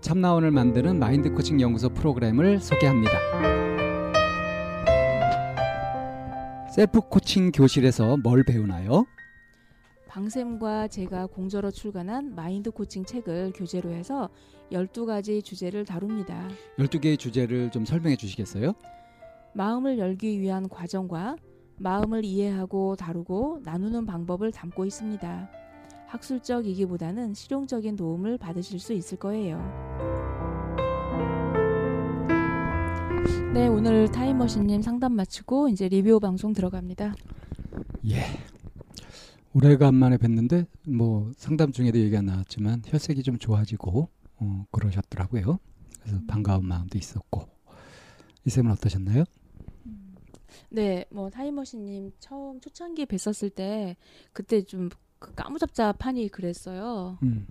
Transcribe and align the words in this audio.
참나원을 0.00 0.50
만드는 0.52 0.98
마인드 0.98 1.30
코칭 1.32 1.60
연구소 1.60 1.88
프로그램을 1.90 2.60
소개합니다. 2.60 3.12
셀프 6.70 7.00
코칭 7.00 7.50
교실에서 7.50 8.16
뭘 8.18 8.44
배우나요? 8.44 9.04
방쌤과 10.06 10.88
제가 10.88 11.26
공저로 11.26 11.70
출간한 11.70 12.34
마인드 12.34 12.70
코칭 12.70 13.04
책을 13.04 13.52
교재로 13.54 13.90
해서 13.90 14.28
12가지 14.70 15.44
주제를 15.44 15.84
다룹니다. 15.84 16.48
12개의 16.78 17.18
주제를 17.18 17.70
좀 17.70 17.84
설명해 17.84 18.16
주시겠어요? 18.16 18.74
마음을 19.54 19.98
열기 19.98 20.40
위한 20.40 20.68
과정과 20.68 21.36
마음을 21.78 22.24
이해하고 22.24 22.96
다루고 22.96 23.60
나누는 23.64 24.06
방법을 24.06 24.52
담고 24.52 24.86
있습니다. 24.86 25.50
학술적이기보다는 26.08 27.34
실용적인 27.34 27.96
도움을 27.96 28.38
받으실 28.38 28.80
수 28.80 28.92
있을 28.92 29.18
거예요. 29.18 29.58
네, 33.52 33.66
오늘 33.66 34.10
타임머신님 34.10 34.82
상담 34.82 35.14
마치고 35.14 35.68
이제 35.68 35.88
리뷰 35.88 36.20
방송 36.20 36.52
들어갑니다. 36.52 37.14
예. 38.08 38.22
오래간만에 39.54 40.18
뵀는데 40.18 40.66
뭐 40.86 41.32
상담 41.36 41.72
중에도 41.72 41.98
얘기가 41.98 42.22
나왔지만 42.22 42.82
혈색이 42.84 43.22
좀 43.22 43.38
좋아지고 43.38 44.08
어, 44.36 44.64
그러셨더라고요. 44.70 45.58
그래서 46.00 46.20
반가운 46.26 46.66
마음도 46.66 46.98
있었고 46.98 47.48
이 48.44 48.50
쌤은 48.50 48.70
어떠셨나요? 48.72 49.24
네, 50.70 51.04
뭐 51.10 51.30
타임머신님 51.30 52.12
처음 52.20 52.60
초창기에 52.60 53.06
뵀었을 53.06 53.54
때 53.54 53.96
그때 54.32 54.62
좀 54.62 54.90
그 55.18 55.34
까무잡잡하니 55.34 56.28
그랬어요. 56.28 57.18
음. 57.22 57.46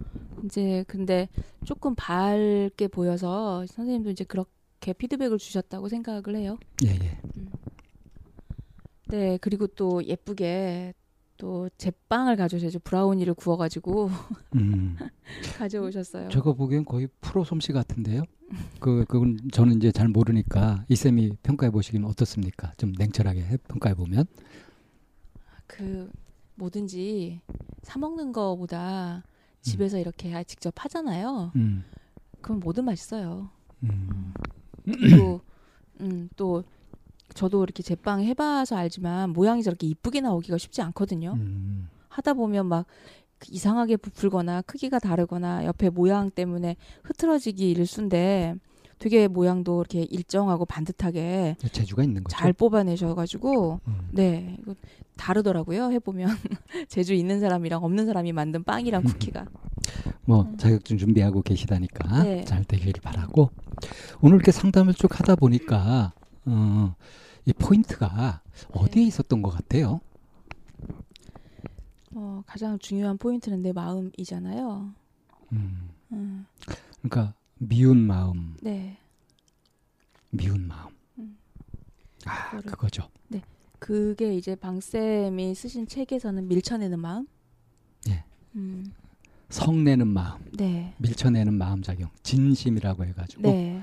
이제 0.45 0.83
근데 0.87 1.27
조금 1.65 1.95
밝게 1.95 2.87
보여서 2.87 3.65
선생님도 3.67 4.11
이제 4.11 4.23
그렇게 4.23 4.93
피드백을 4.93 5.37
주셨다고 5.37 5.89
생각을 5.89 6.35
해요. 6.35 6.57
예, 6.85 6.89
예. 6.89 7.21
음. 7.37 7.49
네, 9.07 9.37
그리고 9.41 9.67
또 9.67 10.03
예쁘게 10.03 10.93
또 11.37 11.69
제빵을 11.77 12.35
가져오셔서 12.35 12.79
브라우니를 12.83 13.33
구워가지고 13.35 14.09
음. 14.55 14.97
가져오셨어요. 15.57 16.29
저거 16.29 16.53
보기엔 16.53 16.83
거의 16.83 17.07
프로 17.21 17.43
솜씨 17.43 17.71
같은데요. 17.73 18.23
그 18.79 19.05
그건 19.07 19.37
저는 19.51 19.77
이제 19.77 19.91
잘 19.91 20.07
모르니까 20.07 20.85
이 20.87 20.95
쌤이 20.95 21.33
평가해 21.43 21.69
보시기는 21.69 22.07
어떻습니까? 22.07 22.71
좀 22.77 22.93
냉철하게 22.97 23.57
평가해 23.67 23.93
보면. 23.93 24.25
그 25.67 26.09
뭐든지 26.57 27.41
사 27.83 27.99
먹는 27.99 28.31
거보다 28.31 29.23
집에서 29.61 29.97
음. 29.97 30.01
이렇게 30.01 30.43
직접 30.43 30.73
하잖아요. 30.77 31.51
음. 31.55 31.83
그럼 32.41 32.59
뭐든 32.59 32.85
맛있어요. 32.85 33.49
음. 33.83 34.33
그리고 34.83 35.41
음, 36.01 36.29
또 36.35 36.63
저도 37.33 37.63
이렇게 37.63 37.83
제빵 37.83 38.23
해봐서 38.23 38.75
알지만 38.75 39.31
모양이 39.31 39.61
저렇게 39.63 39.87
이쁘게 39.87 40.21
나오기가 40.21 40.57
쉽지 40.57 40.81
않거든요. 40.81 41.33
음. 41.33 41.89
하다 42.09 42.33
보면 42.33 42.65
막 42.65 42.85
이상하게 43.49 43.97
부풀거나 43.97 44.63
크기가 44.63 44.97
다르거나 44.99 45.65
옆에 45.65 45.89
모양 45.89 46.31
때문에 46.31 46.75
흐트러지기 47.03 47.69
일쑤인데 47.71 48.55
되게 48.99 49.27
모양도 49.27 49.81
이렇게 49.81 50.01
일정하고 50.03 50.65
반듯하게 50.65 51.57
재주가 51.71 52.03
있는 52.03 52.23
거죠. 52.23 52.35
잘 52.35 52.53
뽑아내셔가지고 52.53 53.79
음. 53.87 54.09
네 54.11 54.57
이거 54.59 54.75
다르더라고요 55.17 55.91
해보면 55.91 56.29
재주 56.89 57.13
있는 57.13 57.39
사람이랑 57.39 57.83
없는 57.83 58.05
사람이 58.05 58.31
만든 58.31 58.63
빵이랑 58.63 59.03
음. 59.03 59.07
쿠키가 59.07 59.45
뭐 60.25 60.41
음. 60.43 60.57
자격증 60.57 60.97
준비하고 60.97 61.41
계시다니까 61.41 62.23
네. 62.23 62.43
잘 62.45 62.63
되길 62.63 62.93
바라고 63.01 63.51
오늘 64.21 64.37
이렇게 64.37 64.51
상담을 64.51 64.93
쭉 64.93 65.19
하다 65.19 65.35
보니까 65.35 66.13
어, 66.45 66.95
이 67.45 67.53
포인트가 67.53 68.41
어디에 68.73 69.03
네. 69.03 69.07
있었던 69.07 69.41
것 69.41 69.51
같아요? 69.51 69.99
어, 72.15 72.41
가장 72.47 72.79
중요한 72.79 73.17
포인트는 73.17 73.61
내 73.61 73.73
마음이잖아요. 73.73 74.89
음. 75.53 75.89
음. 76.11 76.45
그러니까 77.01 77.33
미운 77.59 77.97
마음. 77.97 78.55
네. 78.61 78.97
미운 80.29 80.67
마음. 80.67 80.89
음. 81.19 81.37
아, 82.25 82.51
그거를, 82.51 82.71
그거죠. 82.71 83.09
네. 83.27 83.41
그게 83.79 84.35
이제 84.35 84.55
방쌤이 84.55 85.55
쓰신 85.55 85.87
책에서는 85.87 86.47
밀쳐내는 86.47 86.99
마음. 86.99 87.27
예. 88.09 88.23
음. 88.55 88.93
성내는 89.49 90.07
마음. 90.07 90.43
네. 90.57 90.93
밀쳐내는 90.97 91.53
마음 91.53 91.81
작용. 91.81 92.09
진심이라고 92.23 93.05
해 93.05 93.13
가지고. 93.13 93.43
네. 93.43 93.81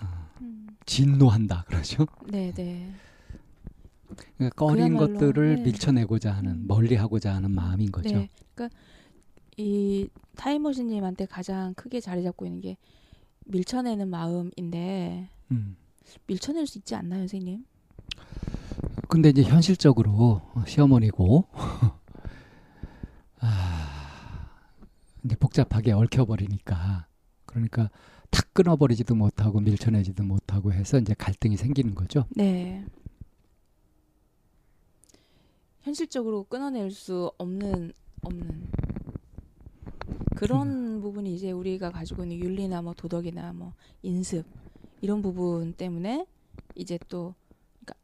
어, 0.00 0.06
음. 0.42 0.68
진노한다 0.86 1.64
그러죠. 1.66 2.06
네, 2.28 2.52
네. 2.52 2.92
그러니까 4.36 4.54
꺼린 4.56 4.96
것들을 4.96 5.56
네. 5.56 5.62
밀쳐내고자 5.62 6.32
하는, 6.32 6.52
음. 6.52 6.64
멀리하고자 6.66 7.34
하는 7.34 7.50
마음인 7.52 7.90
거죠. 7.90 8.14
네. 8.14 8.28
그러니까 8.54 8.76
이 9.60 10.08
타임머신님한테 10.36 11.26
가장 11.26 11.74
크게 11.74 12.00
자리 12.00 12.22
잡고 12.22 12.46
있는 12.46 12.62
게 12.62 12.78
밀쳐내는 13.44 14.08
마음인데 14.08 15.28
음. 15.50 15.76
밀쳐낼 16.26 16.66
수 16.66 16.78
있지 16.78 16.94
않나요, 16.94 17.20
선생님? 17.20 17.64
근데 19.08 19.28
이제 19.28 19.42
현실적으로 19.42 20.40
시어머니고 20.66 21.44
아, 23.40 24.48
이제 25.24 25.36
복잡하게 25.36 25.92
얽혀버리니까 25.92 27.06
그러니까 27.44 27.90
탁 28.30 28.54
끊어버리지도 28.54 29.14
못하고 29.14 29.60
밀쳐내지도 29.60 30.22
못하고 30.22 30.72
해서 30.72 30.98
이제 30.98 31.14
갈등이 31.14 31.56
생기는 31.58 31.94
거죠. 31.94 32.24
네. 32.30 32.84
현실적으로 35.82 36.44
끊어낼 36.44 36.90
수 36.90 37.30
없는 37.36 37.92
없는 38.22 38.70
그런 40.40 40.68
음. 40.68 41.00
부분이 41.02 41.34
이제 41.34 41.50
우리가 41.50 41.90
가지고 41.90 42.22
있는 42.22 42.38
윤리나 42.38 42.80
뭐 42.80 42.94
도덕이나 42.94 43.52
뭐 43.52 43.74
인습 44.02 44.46
이런 45.02 45.20
부분 45.20 45.74
때문에 45.74 46.26
이제 46.74 46.98
또 47.10 47.34
그러니까 47.84 47.94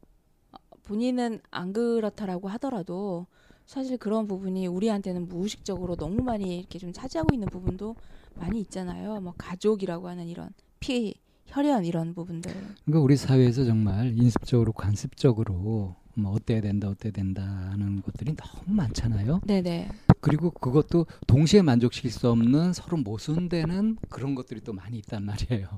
본인은 0.83 1.39
안 1.49 1.73
그렇다라고 1.73 2.47
하더라도 2.49 3.25
사실 3.65 3.97
그런 3.97 4.27
부분이 4.27 4.67
우리한테는 4.67 5.27
무의식적으로 5.27 5.95
너무 5.95 6.21
많이 6.21 6.59
이렇게 6.59 6.77
좀 6.77 6.93
차지하고 6.93 7.33
있는 7.33 7.47
부분도 7.47 7.95
많이 8.35 8.59
있잖아요. 8.59 9.19
뭐 9.19 9.33
가족이라고 9.35 10.07
하는 10.07 10.27
이런 10.27 10.51
피 10.79 11.15
혈연 11.47 11.85
이런 11.85 12.13
부분들. 12.13 12.51
그러니까 12.85 12.99
우리 13.01 13.17
사회에서 13.17 13.65
정말 13.65 14.15
인습적으로 14.15 14.73
관습적으로 14.73 15.95
뭐 16.13 16.31
어때야 16.33 16.61
된다 16.61 16.87
어때야 16.87 17.11
된다 17.11 17.41
하는 17.41 18.03
것들이 18.03 18.35
너무 18.35 18.75
많잖아요. 18.75 19.41
네네. 19.43 19.89
그리고 20.27 20.51
그것도 20.51 21.05
동시에 21.25 21.61
만족시킬 21.61 22.11
수 22.11 22.29
없는 22.29 22.73
서로 22.73 22.97
모순되는 22.97 23.97
그런 24.09 24.35
것들이 24.35 24.59
또 24.59 24.73
많이 24.73 24.97
있단 24.97 25.23
말이에요. 25.23 25.69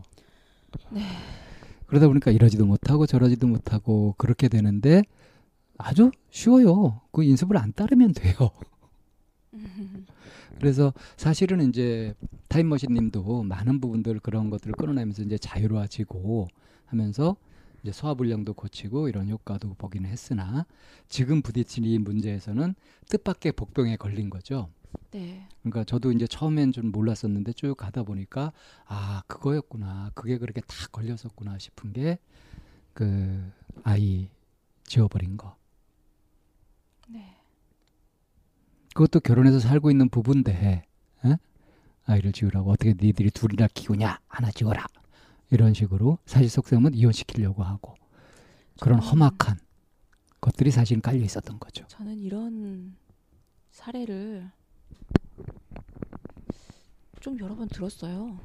네. 0.89 1.01
그러다 1.85 2.07
보니까 2.07 2.31
이러지도 2.31 2.65
못하고 2.65 3.05
저러지도 3.05 3.45
못하고 3.45 4.15
그렇게 4.17 4.47
되는데 4.47 5.03
아주 5.77 6.09
쉬워요. 6.31 7.01
그 7.11 7.23
인습을 7.23 7.57
안 7.57 7.73
따르면 7.73 8.13
돼요. 8.13 8.49
그래서 10.57 10.93
사실은 11.15 11.69
이제 11.69 12.15
타임머신 12.47 12.91
님도 12.91 13.43
많은 13.43 13.79
부분들 13.79 14.19
그런 14.19 14.49
것들을 14.49 14.73
끊어내면서 14.73 15.21
이제 15.21 15.37
자유로워지고 15.37 16.47
하면서 16.87 17.35
이제 17.83 17.91
소화불량도 17.91 18.53
고치고 18.53 19.09
이런 19.09 19.29
효과도 19.29 19.73
보기는 19.75 20.09
했으나 20.09 20.65
지금 21.07 21.41
부딪힌 21.41 22.03
문제에서는 22.03 22.75
뜻밖의 23.07 23.53
복병에 23.53 23.97
걸린 23.97 24.29
거죠. 24.29 24.69
네. 25.11 25.47
그러니까 25.61 25.83
저도 25.83 26.11
이제 26.11 26.27
처음엔 26.27 26.71
좀 26.71 26.91
몰랐었는데 26.91 27.53
쭉 27.53 27.75
가다 27.75 28.03
보니까 28.03 28.53
아 28.85 29.23
그거였구나 29.27 30.11
그게 30.15 30.37
그렇게 30.37 30.61
다 30.61 30.75
걸렸었구나 30.91 31.57
싶은 31.57 31.93
게 31.93 32.19
그 32.99 33.51
아이 33.83 34.27
지워버린 34.83 35.37
거. 35.37 35.55
네. 37.07 37.37
그것도 38.93 39.21
결혼해서 39.21 39.59
살고 39.59 39.89
있는 39.89 40.09
부부인데 40.09 40.83
에? 41.23 41.37
아이를 42.05 42.33
지우라고 42.33 42.71
어떻게 42.71 42.93
니들이 42.99 43.31
둘이나 43.31 43.67
키우냐 43.73 44.19
하나 44.27 44.51
지워라 44.51 44.85
이런 45.51 45.73
식으로 45.73 46.17
사실 46.25 46.49
속셈은 46.49 46.93
이혼시키려고 46.93 47.63
하고 47.63 47.95
그런 48.79 48.99
험악한 48.99 49.57
것들이 50.41 50.71
사실 50.71 51.01
깔려 51.01 51.23
있었던 51.23 51.59
거죠. 51.59 51.85
저는 51.87 52.17
이런 52.19 52.95
사례를 53.71 54.49
좀 57.19 57.37
여러 57.39 57.55
번 57.55 57.67
들었어요. 57.67 58.39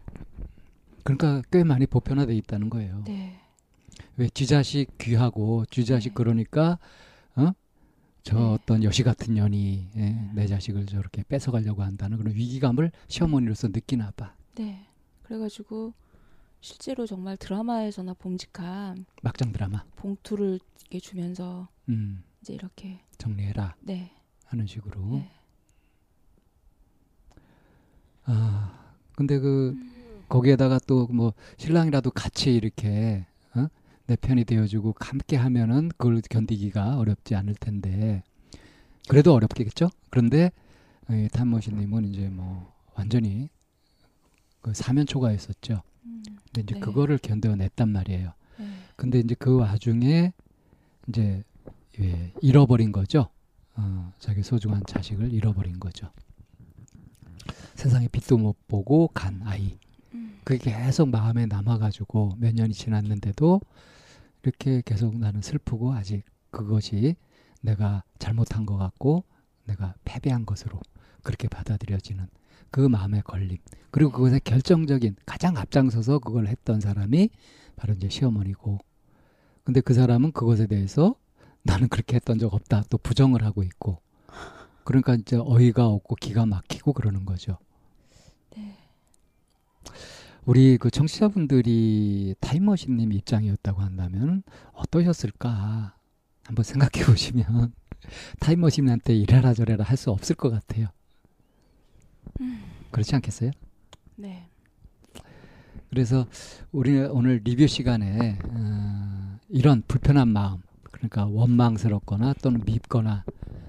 그러니까 1.05 1.43
꽤 1.53 1.63
많이 1.63 1.87
보편화돼 1.87 2.35
있다는 2.37 2.71
거예요. 2.71 3.03
네. 3.05 3.39
왜 4.17 4.29
쥐자식 4.29 4.99
귀하고 4.99 5.65
쥐자식 5.71 6.11
네. 6.11 6.15
그러니까 6.15 6.79
어? 7.37 7.53
저 8.23 8.39
네. 8.39 8.43
어떤 8.43 8.83
여시 8.83 9.03
같은 9.03 9.35
년이 9.35 9.89
예, 9.97 10.01
네. 10.01 10.31
내 10.35 10.47
자식을 10.47 10.87
저렇게 10.87 11.23
뺏어가려고 11.29 11.83
한다는 11.83 12.17
그런 12.17 12.35
위기감을 12.35 12.91
시어머니로서 13.09 13.69
느끼나 13.69 14.13
봐. 14.17 14.35
네. 14.55 14.87
그래가지고 15.23 15.93
실제로 16.65 17.07
정말 17.07 17.37
드라마에서나 17.37 18.15
봄직한 18.15 19.05
막장 19.23 19.53
드라마 19.53 19.85
봉투를 19.97 20.59
이렇게 20.81 20.99
주면서 20.99 21.69
음. 21.91 22.25
이제 22.41 22.55
이렇게 22.55 23.01
정리해라. 23.19 23.77
네. 23.81 24.15
하는 24.47 24.67
식으로. 24.67 25.19
네. 25.19 25.31
아 28.25 28.95
근데 29.15 29.39
그 29.39 29.73
음. 29.77 30.25
거기에다가 30.31 30.79
또 30.87 31.07
뭐 31.13 31.35
신랑이라도 31.59 32.11
같이 32.13 32.55
이렇게 32.55 33.27
어? 33.55 33.67
내 34.07 34.17
편이 34.17 34.47
되어주고 34.47 34.95
함께 35.01 35.37
하면은 35.37 35.91
그걸 35.99 36.23
견디기가 36.23 36.97
어렵지 36.97 37.35
않을 37.35 37.57
텐데 37.57 38.23
그래도 39.07 39.35
어렵겠죠. 39.35 39.91
그런데 40.09 40.51
탄모시님은 41.31 42.07
이제 42.07 42.31
뭐 42.31 42.73
완전히 42.95 43.51
그 44.63 44.73
사면 44.73 45.05
초과했었죠. 45.05 45.83
음, 46.05 46.23
근데 46.47 46.61
이제 46.61 46.75
네. 46.75 46.81
그거를 46.81 47.19
견뎌냈단 47.19 47.89
말이에요. 47.89 48.33
네. 48.59 48.67
근데 48.97 49.21
이제 49.21 49.35
그 49.39 49.57
와중에 49.57 50.33
이제 51.09 51.43
예, 52.01 52.33
잃어버린 52.41 52.93
거죠. 52.93 53.29
어, 53.77 54.13
자기 54.19 54.43
소중한 54.43 54.83
자식을 54.87 55.33
잃어버린 55.33 55.79
거죠. 55.81 56.11
세상에 57.75 58.09
빛도 58.09 58.39
못 58.39 58.57
보고 58.69 59.09
간 59.09 59.43
아이. 59.45 59.79
음. 60.15 60.41
그게 60.45 60.71
계속 60.71 61.09
마음에 61.09 61.47
남아가지고 61.47 62.37
몇 62.39 62.55
년이 62.55 62.73
지났는데도 62.73 63.61
이렇게 64.43 64.83
계속 64.85 65.19
나는 65.19 65.43
슬프고 65.43 65.93
아직 65.93 66.23
그것이 66.51 67.17
내가 67.61 68.05
잘못한 68.19 68.67
것 68.67 68.77
같고 68.77 69.25
내가 69.65 69.95
패배한 70.05 70.47
것으로 70.47 70.81
그렇게 71.23 71.49
받아들여지는 71.49 72.29
그 72.71 72.81
마음의 72.81 73.23
걸림. 73.23 73.59
그리고 73.91 74.11
그것의 74.11 74.41
결정적인 74.41 75.17
가장 75.25 75.57
앞장서서 75.57 76.19
그걸 76.19 76.47
했던 76.49 76.81
사람이 76.81 77.31
바로 77.77 77.95
이제 77.95 78.09
시어머니고. 78.09 78.79
근데 79.65 79.81
그 79.81 79.95
사람은 79.95 80.33
그것에 80.33 80.67
대해서 80.67 81.15
나는 81.63 81.89
그렇게 81.89 82.17
했던 82.17 82.39
적 82.39 82.53
없다. 82.53 82.85
또 82.91 82.99
부정을 82.99 83.45
하고 83.45 83.63
있고. 83.63 84.01
그러니까 84.85 85.15
이제 85.15 85.37
어이가 85.41 85.87
없고 85.87 86.17
기가 86.17 86.45
막히고 86.45 86.93
그러는 86.93 87.25
거죠. 87.25 87.57
네. 88.57 88.77
우리 90.45 90.77
그 90.77 90.91
청취자분들이 90.91 92.35
타임머신님 92.41 93.13
입장이었다고 93.13 93.81
한다면 93.81 94.43
어떠셨을까? 94.75 95.95
한번 96.45 96.63
생각해 96.65 97.07
보시면 97.07 97.73
타임머신한테 98.41 99.15
이래라 99.17 99.55
저래라 99.55 99.85
할 99.85 99.97
수 99.97 100.11
없을 100.11 100.37
것 100.37 100.51
같아요. 100.51 100.89
음. 102.41 102.63
그렇지 102.91 103.15
않겠어요? 103.17 103.51
네. 104.17 104.49
그래서 105.91 106.27
우리 106.73 106.99
오늘 106.99 107.41
리뷰 107.45 107.67
시간에 107.67 108.39
어, 108.49 109.39
이런 109.49 109.83
불편한 109.87 110.29
마음, 110.29 110.59
그러니까 110.91 111.27
원망스럽거나 111.27 112.35
또는 112.43 112.63
밉거나 112.65 113.25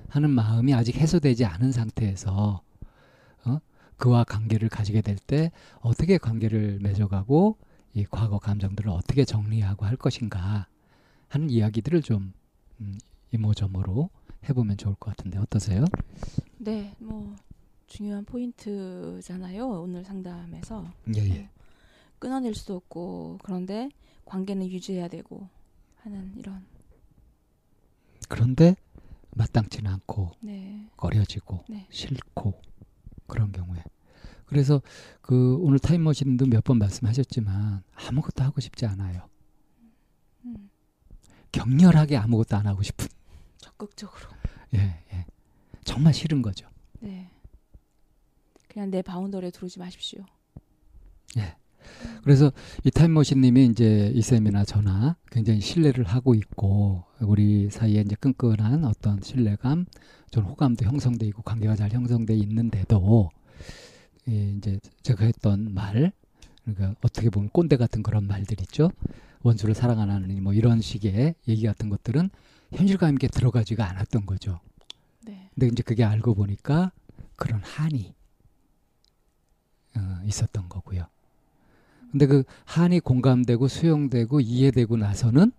하는 0.10 0.30
마음이 0.32 0.74
아직 0.74 0.96
해소되지 0.98 1.46
않은 1.46 1.72
상태에서 1.72 2.62
어? 3.46 3.60
그와 3.98 4.24
관계를 4.24 4.70
가지게 4.70 5.02
될 5.02 5.18
때 5.18 5.52
어떻게 5.82 6.18
관계를 6.18 6.80
맺어가고 6.82 7.58
이 7.94 8.06
과거 8.10 8.40
감정들을 8.40 8.90
어떻게 8.90 9.24
정리하고 9.26 9.86
할 9.86 9.96
것인가 9.96 10.68
하는 11.30 11.50
이야기들을 11.50 12.02
좀 12.02 12.34
음, 12.82 12.98
이모저모로 13.32 14.10
해보면 14.50 14.78
좋을 14.78 14.96
것 14.96 15.16
같은데 15.16 15.38
어떠세요? 15.40 15.86
네, 16.58 16.94
뭐 17.00 17.36
중요한 17.88 18.26
포인트잖아요. 18.26 19.68
오늘 19.68 20.04
상담에서 20.04 20.92
예, 21.16 21.22
예. 21.22 21.28
네. 21.30 21.50
끊어낼 22.20 22.54
수도 22.56 22.76
없고 22.78 23.40
그런데 23.44 23.90
관계는 24.26 24.68
유지해야 24.68 25.08
되고 25.08 25.48
하는 25.98 26.34
이런 26.38 26.66
그런데 28.28 28.76
마땅치는 29.36 29.92
않고 29.92 30.32
네. 30.42 30.90
꺼려지고 30.98 31.64
네. 31.70 31.86
싫고 31.92 32.60
그런 33.28 33.52
경우에 33.52 33.84
그래서 34.46 34.82
그 35.22 35.58
오늘 35.62 35.80
타임머신도 35.80 36.46
몇 36.48 36.64
번 36.64 36.78
말씀하셨지만 36.80 37.84
아무것도 37.94 38.44
하고 38.44 38.62
싶지 38.62 38.86
않아요. 38.86 39.28
음. 40.46 40.70
격렬하게 41.52 42.18
아무것도 42.18 42.56
안 42.56 42.68
하고 42.68 42.82
싶은. 42.84 43.08
적극적으로. 43.58 44.30
예, 44.76 45.04
예. 45.14 45.26
정말 45.84 46.14
싫은 46.14 46.42
거죠. 46.42 46.68
네. 47.00 47.30
그냥 48.76 48.92
내 48.92 49.02
바운더리에 49.02 49.52
들어오지 49.52 49.80
마십시오. 49.80 50.20
예. 51.38 51.56
그래서 52.24 52.52
이 52.84 52.92
타임머신님이 52.92 53.68
이제 53.68 54.12
이 54.14 54.22
쌤이나 54.22 54.66
저나 54.66 55.16
굉장히 55.32 55.62
신뢰를 55.62 56.04
하고 56.04 56.36
있고 56.36 57.06
우리 57.22 57.70
사이에 57.70 58.02
이제 58.02 58.18
끈끈한 58.20 58.84
어떤 58.84 59.22
신뢰감, 59.22 59.86
좀 60.30 60.44
호감도 60.44 60.84
형성돼 60.84 61.26
있고 61.28 61.42
관계가 61.44 61.78
잘 61.78 61.90
형성돼 61.94 62.36
있는데도 62.36 63.30
이 64.28 64.56
이제 64.58 64.78
제가 65.04 65.24
했던 65.24 65.74
말, 65.74 66.12
그러니까 66.66 66.96
어떻게 67.02 67.30
보면 67.30 67.52
꼰대 67.54 67.78
같은 67.78 68.04
그런 68.04 68.28
말들 68.28 68.60
있죠. 68.60 68.92
원수를 69.44 69.74
사랑 69.74 70.02
안 70.02 70.10
하느니 70.10 70.42
뭐 70.42 70.52
이런 70.52 70.82
식의 70.82 71.36
얘기 71.48 71.66
같은 71.66 71.88
것들은 71.88 72.30
현실감 72.74 73.14
있게 73.14 73.30
들어가지가 73.30 73.90
않았던 73.90 74.26
거죠. 74.26 74.60
네. 75.24 75.50
근데 75.54 75.68
이제 75.68 75.82
그게 75.82 76.04
알고 76.04 76.34
보니까 76.36 76.92
그런 77.38 77.62
한이 77.64 78.16
어, 79.98 80.22
있었던 80.26 80.70
거고요. 80.70 81.06
근데 82.12 82.28
그 82.28 82.44
한이 82.66 83.02
공감되고 83.02 83.68
수용되고 83.68 84.40
이해되고 84.40 84.98
나서는 84.98 85.52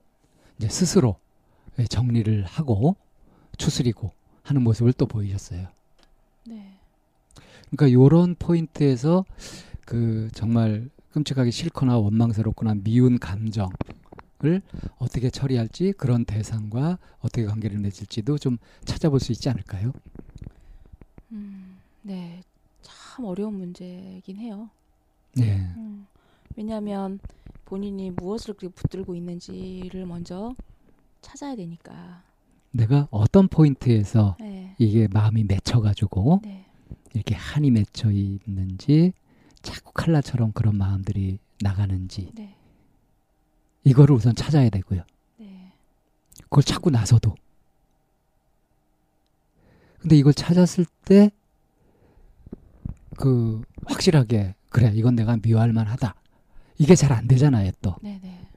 이제 0.59 0.69
스스로 0.69 1.19
정리를 1.89 2.45
하고 2.45 2.97
추스리고 3.59 4.13
하는 4.43 4.63
모습을 4.63 4.93
또 4.95 5.07
보이셨어요. 5.07 5.69
네. 6.47 6.79
그러니까 7.71 7.93
요런 7.93 8.37
포인트에서 8.39 9.25
그 9.85 10.29
정말 10.33 10.89
끔찍하게 11.13 11.51
싫거나 11.51 11.99
원망스럽거나 11.99 12.75
미운 12.85 13.19
감정을 13.19 13.69
어떻게 14.99 15.31
처리할지 15.31 15.93
그런 15.93 16.25
대상과 16.25 16.99
어떻게 17.19 17.45
관계를 17.45 17.79
맺을지도 17.79 18.39
좀 18.39 18.59
찾아볼 18.85 19.21
수 19.21 19.33
있지 19.33 19.49
않을까요? 19.49 19.93
음, 21.33 21.79
네. 22.03 22.43
참 23.17 23.25
어려운 23.25 23.55
문제이긴 23.55 24.37
해요. 24.37 24.69
네. 25.33 25.57
음, 25.79 26.07
왜냐하면 26.55 27.19
본인이 27.65 28.11
무엇을 28.11 28.53
그렇게 28.53 28.69
붙들고 28.75 29.15
있는지를 29.15 30.05
먼저 30.05 30.55
찾아야 31.23 31.57
되니까. 31.57 32.23
내가 32.73 33.09
어떤 33.11 33.49
포인트에서 33.49 34.37
네. 34.39 34.75
이게 34.77 35.09
마음이 35.09 35.45
맺혀가지고 35.45 36.43
네. 36.45 36.67
이렇게 37.15 37.35
한이 37.35 37.71
맺혀 37.71 38.11
있는지 38.11 39.15
자꾸 39.63 39.93
칼라처럼 39.95 40.53
그런 40.53 40.77
마음들이 40.77 41.39
나가는지 41.63 42.31
네. 42.35 42.55
이거를 43.85 44.15
우선 44.15 44.35
찾아야 44.35 44.69
되고요. 44.69 45.05
네. 45.39 45.73
그걸 46.43 46.63
찾고 46.63 46.91
나서도 46.91 47.35
근데 50.01 50.17
이걸 50.19 50.35
찾았을 50.35 50.85
때 51.07 51.31
그 53.19 53.63
확실하게 53.87 54.55
그래 54.71 54.93
이건 54.95 55.15
내가 55.17 55.37
미워할 55.37 55.73
만하다 55.73 56.15
이게 56.79 56.95
잘 56.95 57.13
안 57.13 57.27
되잖아요 57.29 57.71
또 57.83 57.95
네네. 58.03 58.21
네. 58.23 58.49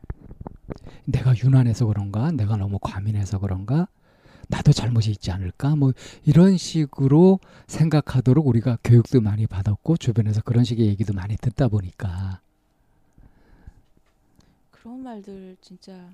내가 1.05 1.33
유난해서 1.35 1.85
그런가 1.87 2.31
내가 2.31 2.55
너무 2.57 2.77
과민해서 2.81 3.39
그런가 3.39 3.87
나도 4.51 4.71
잘못이 4.71 5.11
있지 5.11 5.29
않을까? 5.31 5.75
뭐 5.75 5.93
이런 6.25 6.57
식으로 6.57 7.39
생각하도록 7.67 8.45
우리가 8.47 8.77
교육도 8.83 9.21
많이 9.21 9.45
받았고 9.47 9.97
주변에서 9.97 10.41
그런 10.41 10.63
식의 10.63 10.87
얘기도 10.87 11.13
많이 11.13 11.37
듣다 11.37 11.67
보니까 11.67 12.41
그런 14.71 15.03
말들 15.03 15.55
진짜 15.61 16.09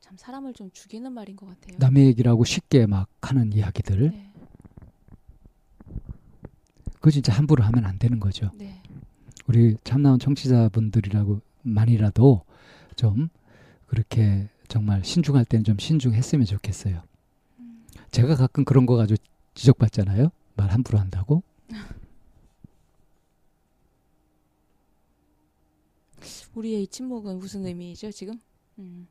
참 0.00 0.16
사람을 0.16 0.54
좀 0.54 0.70
죽이는 0.72 1.12
말인 1.12 1.36
것 1.36 1.46
같아요. 1.46 1.76
남의 1.78 2.06
얘기라고 2.06 2.44
쉽게 2.44 2.86
막 2.86 3.08
하는 3.22 3.52
이야기들. 3.52 4.10
네. 4.10 4.29
그거 7.00 7.10
진짜 7.10 7.32
함부로 7.32 7.64
하면 7.64 7.84
안 7.86 7.98
되는 7.98 8.20
거죠. 8.20 8.50
네. 8.54 8.82
우리 9.46 9.76
참나온 9.84 10.18
청취자분들이라고 10.18 11.40
만이라도 11.62 12.44
좀 12.94 13.30
그렇게 13.86 14.50
정말 14.68 15.02
신중할 15.02 15.46
때는 15.46 15.64
좀 15.64 15.78
신중했으면 15.78 16.44
좋겠어요. 16.44 17.02
제가 18.10 18.36
가끔 18.36 18.64
그런 18.64 18.84
거 18.86 18.96
가지고 18.96 19.22
지적받잖아요. 19.54 20.30
말 20.54 20.70
함부로 20.70 20.98
한다고. 20.98 21.42
우리의 26.54 26.82
이 26.82 26.86
침묵은 26.86 27.38
무슨 27.38 27.64
의미죠 27.64 28.12
지금? 28.12 28.38
음, 28.78 29.08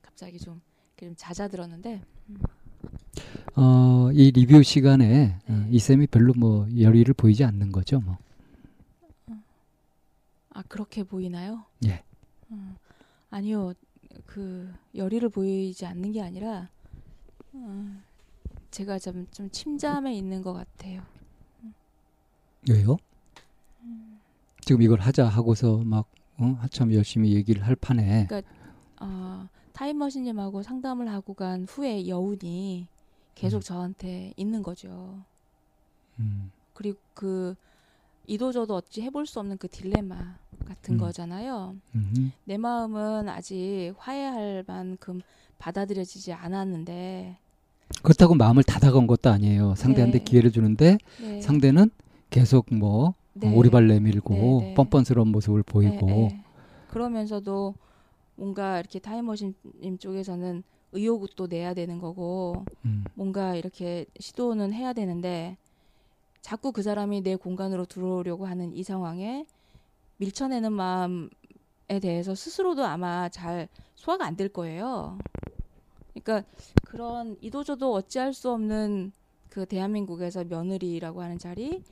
갑자기 0.00 0.38
좀, 0.38 0.62
좀 0.96 1.12
잦아들었는데. 1.16 2.02
음. 2.28 2.36
어, 3.56 4.10
이 4.12 4.30
리뷰 4.30 4.62
시간에 4.62 5.38
어, 5.48 5.52
네. 5.52 5.54
어, 5.54 5.66
이 5.70 5.78
쌤이 5.78 6.06
별로 6.06 6.32
뭐 6.36 6.66
열의를 6.76 7.14
보이지 7.14 7.44
않는 7.44 7.72
거죠, 7.72 8.00
뭐. 8.00 8.18
아 10.54 10.62
그렇게 10.68 11.02
보이나요? 11.02 11.64
예. 11.86 12.02
어, 12.50 12.76
아니요, 13.30 13.72
그 14.26 14.70
열의를 14.94 15.30
보이지 15.30 15.86
않는 15.86 16.12
게 16.12 16.22
아니라 16.22 16.68
어, 17.52 17.96
제가 18.70 18.98
좀, 18.98 19.26
좀 19.30 19.50
침잠에 19.50 20.14
있는 20.14 20.42
것 20.42 20.52
같아요. 20.52 21.02
왜요? 22.68 22.96
음. 23.82 24.20
지금 24.60 24.82
이걸 24.82 25.00
하자 25.00 25.26
하고서 25.26 25.78
막 25.78 26.06
어? 26.38 26.56
한참 26.60 26.92
열심히 26.94 27.34
얘기를 27.34 27.66
할 27.66 27.76
판에. 27.76 28.26
그러니까 28.26 28.50
어, 29.00 29.48
타임머신님하고 29.72 30.62
상담을 30.62 31.08
하고 31.08 31.34
간 31.34 31.64
후에 31.68 32.06
여운이 32.08 32.86
계속 33.34 33.58
음. 33.58 33.60
저한테 33.60 34.32
있는 34.36 34.62
거죠. 34.62 35.22
음. 36.18 36.50
그리고 36.74 36.98
그 37.14 37.54
이도저도 38.26 38.74
어찌 38.74 39.02
해볼 39.02 39.26
수 39.26 39.40
없는 39.40 39.58
그 39.58 39.68
딜레마 39.68 40.36
같은 40.66 40.94
음. 40.94 40.98
거잖아요. 40.98 41.76
음흠. 41.94 42.30
내 42.44 42.56
마음은 42.56 43.28
아직 43.28 43.94
화해할 43.98 44.64
만큼 44.66 45.20
받아들여지지 45.58 46.32
않았는데 46.32 47.38
그렇다고 48.02 48.34
마음을 48.34 48.62
닫아간 48.62 49.06
것도 49.06 49.30
아니에요. 49.30 49.74
상대한테 49.74 50.18
네. 50.18 50.24
기회를 50.24 50.50
주는데 50.50 50.98
네. 51.20 51.40
상대는 51.40 51.90
계속 52.30 52.66
뭐 52.72 53.14
네. 53.34 53.54
오리발 53.54 53.86
내밀고 53.86 54.34
네, 54.34 54.66
네. 54.68 54.74
뻔뻔스러운 54.74 55.28
모습을 55.28 55.62
보이고 55.62 56.06
네, 56.06 56.44
그러면서도 56.88 57.74
뭔가 58.36 58.78
이렇게 58.80 58.98
타임머신님 58.98 59.98
쪽에서는 59.98 60.62
의욕도 60.92 61.46
내야 61.46 61.74
되는 61.74 61.98
거고 61.98 62.64
음. 62.84 63.04
뭔가 63.14 63.54
이렇게 63.54 64.06
시도는 64.18 64.72
해야 64.72 64.92
되는데 64.92 65.56
자꾸 66.42 66.72
그 66.72 66.82
사람이 66.82 67.22
내 67.22 67.36
공간으로 67.36 67.86
들어오려고 67.86 68.46
하는 68.46 68.74
이 68.74 68.82
상황에 68.82 69.46
밀쳐내는 70.18 70.72
마음에 70.72 71.28
대해서 72.00 72.34
스스로도 72.34 72.84
아마 72.84 73.28
잘 73.28 73.68
소화가 73.94 74.26
안 74.26 74.36
될 74.36 74.48
거예요. 74.48 75.18
그러니까 76.14 76.48
그런 76.84 77.36
이도저도 77.40 77.92
어찌할 77.92 78.34
수 78.34 78.50
없는 78.50 79.12
그 79.48 79.66
대한민국에서 79.66 80.44
며느리라고 80.44 81.22
하는 81.22 81.38
자리, 81.38 81.82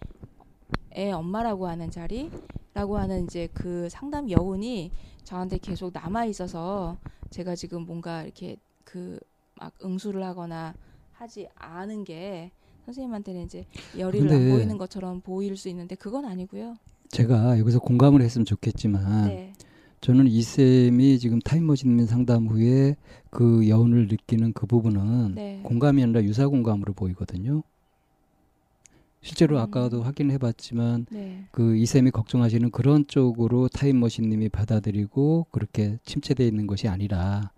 애 0.94 1.10
엄마라고 1.10 1.68
하는 1.68 1.90
자리 1.90 2.30
라고 2.74 2.98
하는 2.98 3.24
이제 3.24 3.48
그 3.52 3.88
상담 3.90 4.30
여운이 4.30 4.92
저한테 5.24 5.58
계속 5.58 5.92
남아 5.92 6.26
있어서 6.26 6.98
제가 7.30 7.54
지금 7.54 7.86
뭔가 7.86 8.22
이렇게 8.22 8.56
그 8.84 9.18
막 9.60 9.74
응수를 9.84 10.24
하거나 10.24 10.74
하지 11.12 11.46
않은 11.54 12.04
게 12.04 12.50
선생님한테는 12.86 13.44
이제 13.44 13.66
열의를 13.96 14.32
안 14.32 14.48
보이는 14.50 14.78
것처럼 14.78 15.20
보일 15.20 15.56
수 15.56 15.68
있는데 15.68 15.94
그건 15.94 16.24
아니고요. 16.24 16.76
제가 17.10 17.58
여기서 17.58 17.78
공감을 17.80 18.22
했으면 18.22 18.46
좋겠지만 18.46 19.28
네. 19.28 19.52
저는 20.00 20.28
이 20.28 20.40
쌤이 20.40 21.18
지금 21.18 21.40
타임머신 21.40 22.06
상담 22.06 22.46
후에 22.46 22.96
그 23.28 23.68
여운을 23.68 24.08
느끼는 24.08 24.54
그 24.54 24.66
부분은 24.66 25.34
네. 25.34 25.60
공감이 25.62 26.02
아니라 26.02 26.22
유사 26.22 26.48
공감으로 26.48 26.94
보이거든요. 26.94 27.62
실제로 29.22 29.56
음. 29.56 29.62
아까도 29.62 30.02
확인해 30.02 30.38
봤지만 30.38 31.06
네. 31.10 31.44
그 31.52 31.76
이 31.76 31.86
쌤이 31.86 32.10
걱정하시는 32.10 32.70
그런 32.70 33.06
쪽으로 33.06 33.68
타임머신 33.68 34.28
님이 34.28 34.48
받아들이고 34.48 35.46
그렇게 35.50 35.98
침체되어 36.04 36.46
있는 36.46 36.66
것이 36.66 36.88
아니라 36.88 37.50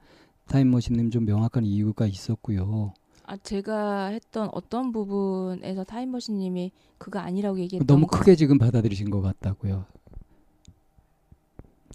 타임머신 0.48 0.96
님 0.96 1.10
좀 1.10 1.24
명확한 1.24 1.64
이유가 1.64 2.06
있었고요. 2.06 2.94
아 3.24 3.36
제가 3.36 4.06
했던 4.08 4.48
어떤 4.52 4.90
부분에서 4.92 5.84
타임머신 5.84 6.38
님이 6.38 6.72
그거 6.98 7.20
아니라고 7.20 7.58
얘기했던 7.60 7.86
너무 7.86 8.06
크게 8.06 8.34
지금 8.34 8.58
받아들이신 8.58 9.10
것 9.10 9.20
같다고요. 9.22 9.84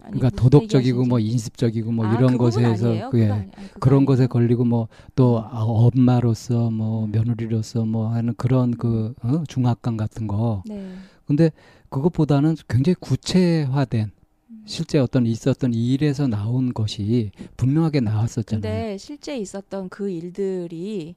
그러니까 0.04 0.30
도덕적이고 0.30 1.06
뭐 1.06 1.20
인습적이고 1.20 1.92
뭐 1.92 2.06
아, 2.06 2.16
이런 2.16 2.34
그 2.34 2.38
것에서 2.38 3.10
그, 3.10 3.20
예, 3.20 3.50
그런 3.80 4.06
것에 4.06 4.27
걸리고 4.27 4.66
뭐또 4.66 5.39
음. 5.39 5.44
아, 5.44 5.63
엄마로서 5.63 6.70
뭐 6.72 7.06
음. 7.06 7.12
며느리로서 7.12 7.86
뭐 7.86 8.10
하는 8.10 8.34
그런 8.38 8.72
그 8.72 9.13
어? 9.24 9.44
중압감 9.48 9.98
같은 9.98 10.27
거. 10.27 10.63
네. 10.66 10.94
근데 11.25 11.51
그것보다는 11.89 12.56
굉장히 12.68 12.96
구체화된 13.00 14.12
음. 14.50 14.63
실제 14.66 14.98
어떤 15.00 15.25
있었던 15.25 15.74
일에서 15.74 16.27
나온 16.27 16.74
것이 16.74 17.32
분명하게 17.58 18.01
나왔었잖아요. 18.01 18.62
근데 18.62 18.98
실제 18.98 19.38
있었던 19.38 19.89
그 19.89 20.10
일들이 20.10 21.16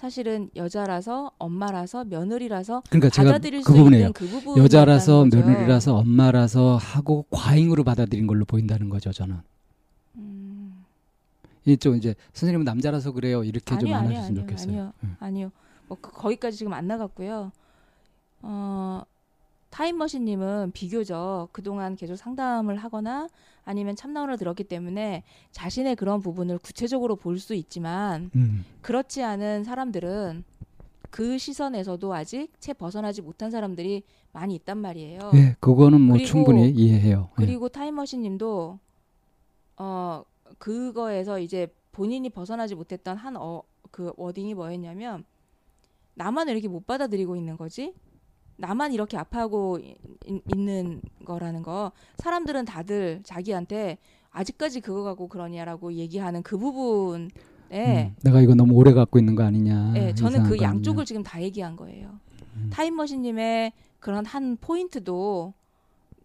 사실은 0.00 0.48
여자라서 0.56 1.30
엄마라서 1.36 2.04
며느리라서 2.04 2.82
그러니까 2.88 3.10
받아들일 3.22 3.62
그 3.62 3.74
부분이에요. 3.74 4.12
그 4.14 4.26
부분 4.26 4.56
여자라서 4.56 5.26
며느리라서 5.30 5.94
엄마라서 5.94 6.78
하고 6.78 7.26
과잉으로 7.28 7.84
받아들인 7.84 8.26
걸로 8.26 8.46
보인다는 8.46 8.88
거죠 8.88 9.12
저는. 9.12 9.36
음. 10.16 10.86
이쪽 11.66 11.98
이제 11.98 12.14
선생님은 12.32 12.64
남자라서 12.64 13.12
그래요 13.12 13.44
이렇게 13.44 13.74
아니요, 13.74 13.88
좀 13.88 13.94
안해주으면 13.94 14.34
좋겠어요. 14.40 14.70
아니요, 14.70 14.92
응. 15.04 15.16
아니요. 15.20 15.52
뭐 15.86 15.98
그, 16.00 16.10
거기까지 16.12 16.56
지금 16.56 16.72
안 16.72 16.86
나갔고요. 16.86 17.52
어, 18.40 19.02
타임머신님은 19.70 20.72
비교적 20.72 21.48
그동안 21.52 21.96
계속 21.96 22.16
상담을 22.16 22.76
하거나 22.76 23.28
아니면 23.64 23.94
참나원을 23.96 24.36
들었기 24.36 24.64
때문에 24.64 25.22
자신의 25.52 25.96
그런 25.96 26.20
부분을 26.20 26.58
구체적으로 26.58 27.16
볼 27.16 27.38
수 27.38 27.54
있지만 27.54 28.30
음. 28.34 28.64
그렇지 28.82 29.22
않은 29.22 29.64
사람들은 29.64 30.44
그 31.10 31.38
시선에서도 31.38 32.12
아직 32.12 32.52
채 32.60 32.72
벗어나지 32.72 33.22
못한 33.22 33.50
사람들이 33.50 34.02
많이 34.32 34.54
있단 34.56 34.78
말이에요. 34.78 35.30
네, 35.32 35.56
그거는 35.58 36.00
뭐 36.00 36.14
그리고, 36.16 36.28
충분히 36.28 36.68
이해해요. 36.70 37.30
예. 37.30 37.34
그리고 37.34 37.68
네. 37.68 37.78
타임머신님도 37.80 38.78
어 39.78 40.24
그거에서 40.58 41.38
이제 41.40 41.68
본인이 41.92 42.28
벗어나지 42.28 42.74
못했던 42.74 43.16
한어그 43.16 44.12
워딩이 44.16 44.54
뭐였냐면 44.54 45.24
나만 46.14 46.48
이렇게 46.48 46.68
못 46.68 46.86
받아들이고 46.86 47.36
있는 47.36 47.56
거지. 47.56 47.94
나만 48.60 48.92
이렇게 48.92 49.16
아파하고 49.16 49.78
이, 49.78 49.96
있는 50.54 51.00
거라는 51.24 51.62
거 51.62 51.92
사람들은 52.18 52.66
다들 52.66 53.20
자기한테 53.24 53.98
아직까지 54.30 54.80
그거 54.80 55.02
갖고 55.02 55.28
그러냐라고 55.28 55.94
얘기하는 55.94 56.42
그 56.42 56.56
부분에 56.56 57.30
음, 57.72 58.16
내가 58.22 58.40
이거 58.40 58.54
너무 58.54 58.74
오래 58.74 58.92
갖고 58.92 59.18
있는 59.18 59.34
거 59.34 59.42
아니냐. 59.42 59.92
네, 59.92 60.14
저는 60.14 60.44
그 60.44 60.60
양쪽을 60.60 61.04
지금 61.04 61.22
다 61.22 61.42
얘기한 61.42 61.76
거예요. 61.76 62.20
음. 62.56 62.70
타임머신님의 62.72 63.72
그런 63.98 64.24
한 64.24 64.56
포인트도 64.60 65.54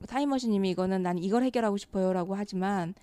타임머신님이 0.07 0.69
이거는 0.71 1.01
난 1.01 1.17
이걸 1.17 1.43
해결하고 1.43 1.77
싶어요라고 1.77 2.35
하지만 2.35 2.93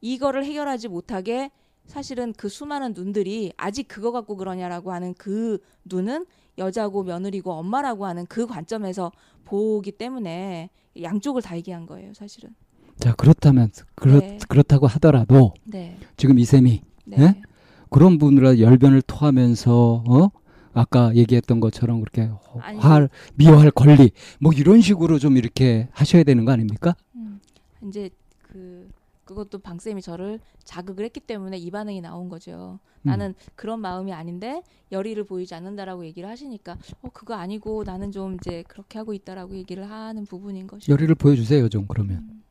이거를 0.00 0.44
해결하지 0.44 0.88
못하게 0.88 1.50
사실은 1.86 2.32
그 2.36 2.48
수많은 2.48 2.94
눈들이 2.94 3.52
아직 3.56 3.88
그거 3.88 4.12
갖고 4.12 4.36
그러냐라고 4.36 4.92
하는 4.92 5.14
그 5.14 5.58
눈은 5.84 6.26
여자고 6.58 7.02
며느리고 7.02 7.52
엄마라고 7.52 8.06
하는 8.06 8.26
그 8.26 8.46
관점에서 8.46 9.12
보기 9.44 9.92
때문에 9.92 10.70
양쪽을 11.00 11.42
다 11.42 11.56
얘기한 11.56 11.86
거예요, 11.86 12.12
사실은. 12.14 12.54
자 12.98 13.14
그렇다면 13.14 13.70
그렇 13.94 14.20
네. 14.20 14.38
그렇다고 14.48 14.86
하더라도 14.86 15.54
네. 15.64 15.96
지금 16.16 16.38
이 16.38 16.44
쌤이 16.44 16.82
네. 17.06 17.16
네? 17.16 17.42
그런 17.90 18.18
분으로 18.18 18.60
열변을 18.60 19.02
토하면서 19.02 20.04
어 20.06 20.30
아까 20.72 21.14
얘기했던 21.14 21.60
것처럼 21.60 22.00
그렇게 22.00 22.30
할 22.78 23.08
미워할 23.34 23.70
권리 23.70 24.10
뭐 24.40 24.52
이런 24.52 24.80
식으로 24.80 25.18
좀 25.18 25.36
이렇게 25.36 25.88
하셔야 25.92 26.22
되는 26.22 26.44
거 26.44 26.52
아닙니까? 26.52 26.94
음, 27.14 27.40
이제 27.88 28.08
그 28.40 28.88
그것도 29.32 29.58
방쌤이 29.58 30.02
저를 30.02 30.40
자극을 30.64 31.04
했기 31.04 31.20
때문에 31.20 31.58
이 31.58 31.70
반응이 31.70 32.00
나온 32.00 32.28
거죠. 32.28 32.78
음. 33.02 33.08
나는 33.08 33.34
그런 33.54 33.80
마음이 33.80 34.12
아닌데 34.12 34.62
열의를 34.90 35.24
보이지 35.24 35.54
않는다라고 35.54 36.04
얘기를 36.04 36.28
하시니까 36.28 36.76
어 37.02 37.08
그거 37.12 37.34
아니고 37.34 37.84
나는 37.84 38.12
좀 38.12 38.34
이제 38.34 38.62
그렇게 38.68 38.98
하고 38.98 39.12
있다라고 39.12 39.54
얘기를 39.56 39.90
하는 39.90 40.24
부분인 40.26 40.66
것이죠. 40.66 40.92
열의를 40.92 41.14
보여주세요 41.16 41.68
좀 41.68 41.86
그러면. 41.86 42.42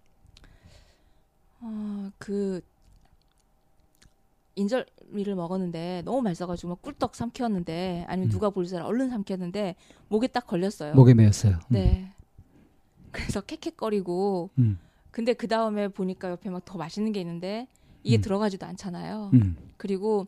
음. 1.64 2.14
어그 2.20 2.62
인절미를 4.56 5.36
먹었는데 5.36 6.02
너무 6.04 6.22
맛있어가지고 6.22 6.70
막 6.70 6.82
꿀떡 6.82 7.16
삼켰는데 7.16 8.06
아니면 8.08 8.30
음. 8.30 8.32
누가 8.32 8.50
볼 8.50 8.66
사람 8.66 8.88
얼른 8.88 9.10
삼켰는데 9.10 9.76
목에 10.10 10.28
딱 10.28 10.48
걸렸어요. 10.48 10.94
목에 10.96 11.14
매였어요. 11.14 11.54
음. 11.54 11.70
네. 11.70 12.14
그래서 13.12 13.42
캑캑거리고 13.42 14.50
음. 14.58 14.80
근데 15.12 15.34
그 15.34 15.48
다음에 15.48 15.88
보니까 15.90 16.32
옆에 16.32 16.50
막 16.50 16.64
더 16.66 16.78
맛있는 16.78 17.12
게 17.12 17.20
있는데 17.22 17.68
이게 18.04 18.18
음. 18.18 18.22
들어가지도 18.22 18.66
않잖아요. 18.66 19.32
음. 19.34 19.56
그리고 19.78 20.28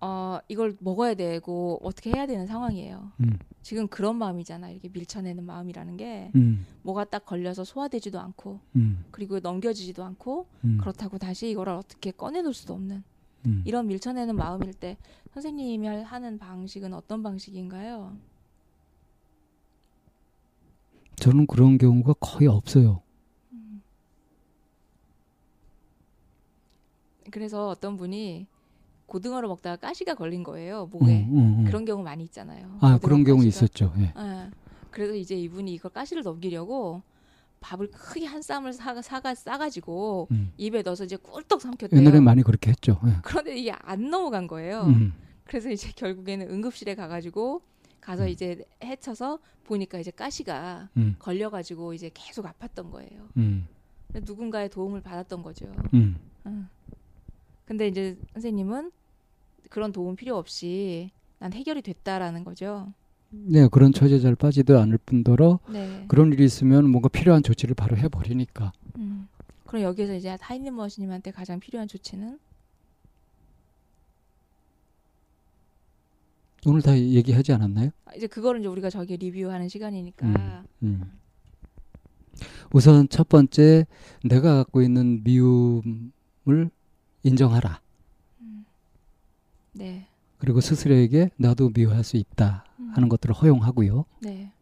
어 0.00 0.38
이걸 0.48 0.76
먹어야 0.80 1.14
되고 1.14 1.78
어떻게 1.82 2.10
해야 2.10 2.26
되는 2.26 2.46
상황이에요. 2.46 3.12
음. 3.20 3.38
지금 3.62 3.88
그런 3.88 4.16
마음이잖아. 4.16 4.68
이렇게 4.70 4.88
밀쳐내는 4.92 5.44
마음이라는 5.44 5.96
게 5.96 6.30
음. 6.34 6.66
뭐가 6.82 7.04
딱 7.04 7.24
걸려서 7.24 7.64
소화되지도 7.64 8.20
않고 8.20 8.60
음. 8.76 9.04
그리고 9.10 9.38
넘겨지지도 9.38 10.04
않고 10.04 10.46
음. 10.64 10.78
그렇다고 10.80 11.16
다시 11.18 11.48
이거를 11.50 11.72
어떻게 11.72 12.10
꺼내놓을 12.10 12.52
수도 12.52 12.74
없는 12.74 13.02
이런 13.66 13.86
밀쳐내는 13.88 14.36
마음일 14.36 14.72
때 14.72 14.96
선생님이 15.34 15.86
하는 15.86 16.38
방식은 16.38 16.94
어떤 16.94 17.22
방식인가요? 17.22 18.16
저는 21.16 21.46
그런 21.46 21.76
경우가 21.76 22.14
거의 22.20 22.48
없어요. 22.48 23.03
그래서 27.30 27.68
어떤 27.68 27.96
분이 27.96 28.46
고등어를 29.06 29.48
먹다가 29.48 29.76
가시가 29.76 30.14
걸린 30.14 30.42
거예요 30.42 30.86
목에 30.86 31.24
음, 31.24 31.36
음, 31.36 31.58
음. 31.60 31.64
그런 31.64 31.84
경우 31.84 32.02
많이 32.02 32.24
있잖아요. 32.24 32.78
아 32.80 32.98
그런 33.02 33.24
경우 33.24 33.44
있었죠. 33.44 33.92
예. 33.98 34.12
아, 34.14 34.50
그래서 34.90 35.14
이제 35.14 35.34
이분이 35.36 35.74
이걸 35.74 35.92
가시를 35.92 36.22
넘기려고 36.22 37.02
밥을 37.60 37.90
크게 37.90 38.26
한 38.26 38.42
쌈을 38.42 38.72
사가 38.72 39.02
사가 39.02 39.34
싸가지고 39.34 40.28
음. 40.30 40.52
입에 40.56 40.82
넣어서 40.82 41.04
이제 41.04 41.16
꿀떡 41.16 41.60
삼켰대요. 41.60 42.00
옛날에 42.00 42.20
많이 42.20 42.42
그렇게 42.42 42.70
했죠. 42.70 43.00
예. 43.06 43.16
그런데 43.22 43.56
이게 43.56 43.72
안 43.72 44.10
넘어간 44.10 44.46
거예요. 44.46 44.82
음. 44.84 45.12
그래서 45.44 45.70
이제 45.70 45.90
결국에는 45.96 46.50
응급실에 46.50 46.94
가가지고 46.94 47.62
가서 48.00 48.24
음. 48.24 48.28
이제 48.28 48.64
헤쳐서 48.82 49.38
보니까 49.64 49.98
이제 49.98 50.10
가시가 50.10 50.90
걸려가지고 51.18 51.94
이제 51.94 52.10
계속 52.12 52.44
아팠던 52.44 52.90
거예요. 52.90 53.28
누군가의 54.12 54.68
도움을 54.68 55.00
받았던 55.00 55.42
거죠. 55.42 55.66
음. 57.64 57.66
근데 57.66 57.88
이제 57.88 58.16
선생님은 58.32 58.92
그런 59.70 59.92
도움 59.92 60.16
필요 60.16 60.36
없이 60.36 61.10
난 61.38 61.52
해결이 61.52 61.82
됐다라는 61.82 62.44
거죠. 62.44 62.92
네, 63.30 63.66
그런 63.68 63.92
처지에 63.92 64.20
잘 64.20 64.36
빠지도 64.36 64.78
않을 64.78 64.98
뿐더러 64.98 65.58
네. 65.68 66.04
그런 66.06 66.32
일이 66.32 66.44
있으면 66.44 66.88
뭔가 66.88 67.08
필요한 67.08 67.42
조치를 67.42 67.74
바로 67.74 67.96
해버리니까. 67.96 68.72
음. 68.96 69.28
그럼 69.66 69.82
여기서 69.82 70.14
이제 70.14 70.36
타이님 70.40 70.76
머신님한테 70.76 71.32
가장 71.32 71.58
필요한 71.58 71.88
조치는? 71.88 72.38
오늘 76.66 76.80
다 76.80 76.96
얘기하지 76.96 77.52
않았나요? 77.52 77.90
아, 78.06 78.14
이제 78.14 78.26
그거를 78.26 78.60
이제 78.60 78.68
우리가 78.68 78.88
저기 78.88 79.16
리뷰하는 79.16 79.68
시간이니까. 79.68 80.26
음, 80.26 80.64
음. 80.82 81.12
우선 82.72 83.08
첫 83.08 83.28
번째 83.28 83.86
내가 84.22 84.56
갖고 84.56 84.80
있는 84.80 85.22
미움을 85.24 86.70
인정하라. 87.24 87.80
음. 88.42 88.64
네. 89.72 90.06
그리고 90.38 90.60
스스로에게 90.60 91.30
나도 91.36 91.70
미워할 91.70 92.04
수 92.04 92.16
있다 92.16 92.64
음. 92.78 92.90
하는 92.94 93.08
것들을 93.08 93.34
허용하고요. 93.34 94.04
네. 94.22 94.52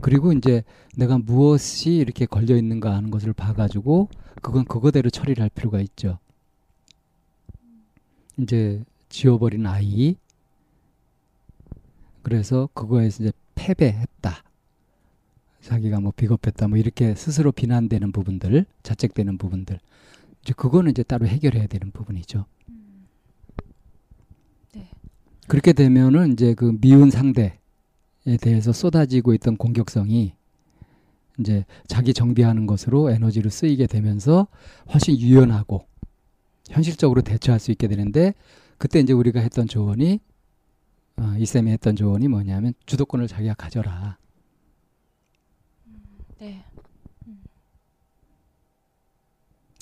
그리고 0.00 0.32
이제 0.32 0.62
내가 0.96 1.18
무엇이 1.18 1.96
이렇게 1.96 2.26
걸려 2.26 2.56
있는가 2.56 2.94
하는 2.94 3.10
것을 3.10 3.32
봐가지고 3.32 4.08
그건 4.42 4.64
그거대로 4.64 5.10
처리를 5.10 5.42
할 5.42 5.50
필요가 5.50 5.80
있죠. 5.80 6.18
이제 8.38 8.84
지워버린 9.08 9.66
아이. 9.66 10.16
그래서 12.22 12.68
그거에서 12.74 13.24
이제 13.24 13.32
패배했다. 13.54 14.44
자기가 15.62 16.00
뭐 16.00 16.12
비겁했다. 16.14 16.68
뭐 16.68 16.78
이렇게 16.78 17.14
스스로 17.14 17.50
비난되는 17.50 18.12
부분들, 18.12 18.66
자책되는 18.82 19.38
부분들. 19.38 19.80
이제 20.46 20.54
그거는 20.56 20.92
이제 20.92 21.02
따로 21.02 21.26
해결해야 21.26 21.66
되는 21.66 21.90
부분이죠. 21.90 22.46
음. 22.68 23.08
네. 24.74 24.88
그렇게 25.48 25.72
되면은 25.72 26.34
이제 26.34 26.54
그 26.54 26.78
미운 26.80 27.10
상대에 27.10 27.58
대해서 28.40 28.72
쏟아지고 28.72 29.34
있던 29.34 29.56
공격성이 29.56 30.34
이제 31.40 31.64
자기 31.88 32.14
정비하는 32.14 32.66
것으로 32.66 33.10
에너지를 33.10 33.50
쓰이게 33.50 33.88
되면서 33.88 34.46
훨씬 34.92 35.18
유연하고 35.18 35.84
현실적으로 36.70 37.22
대처할 37.22 37.58
수 37.58 37.72
있게 37.72 37.88
되는데 37.88 38.32
그때 38.78 39.00
이제 39.00 39.12
우리가 39.12 39.40
했던 39.40 39.66
조언이 39.66 40.20
어, 41.16 41.34
이 41.38 41.44
쌤이 41.44 41.72
했던 41.72 41.96
조언이 41.96 42.28
뭐냐면 42.28 42.72
주도권을 42.86 43.26
자기가 43.26 43.54
가져라. 43.54 44.16
음, 45.88 46.02
네. 46.38 46.64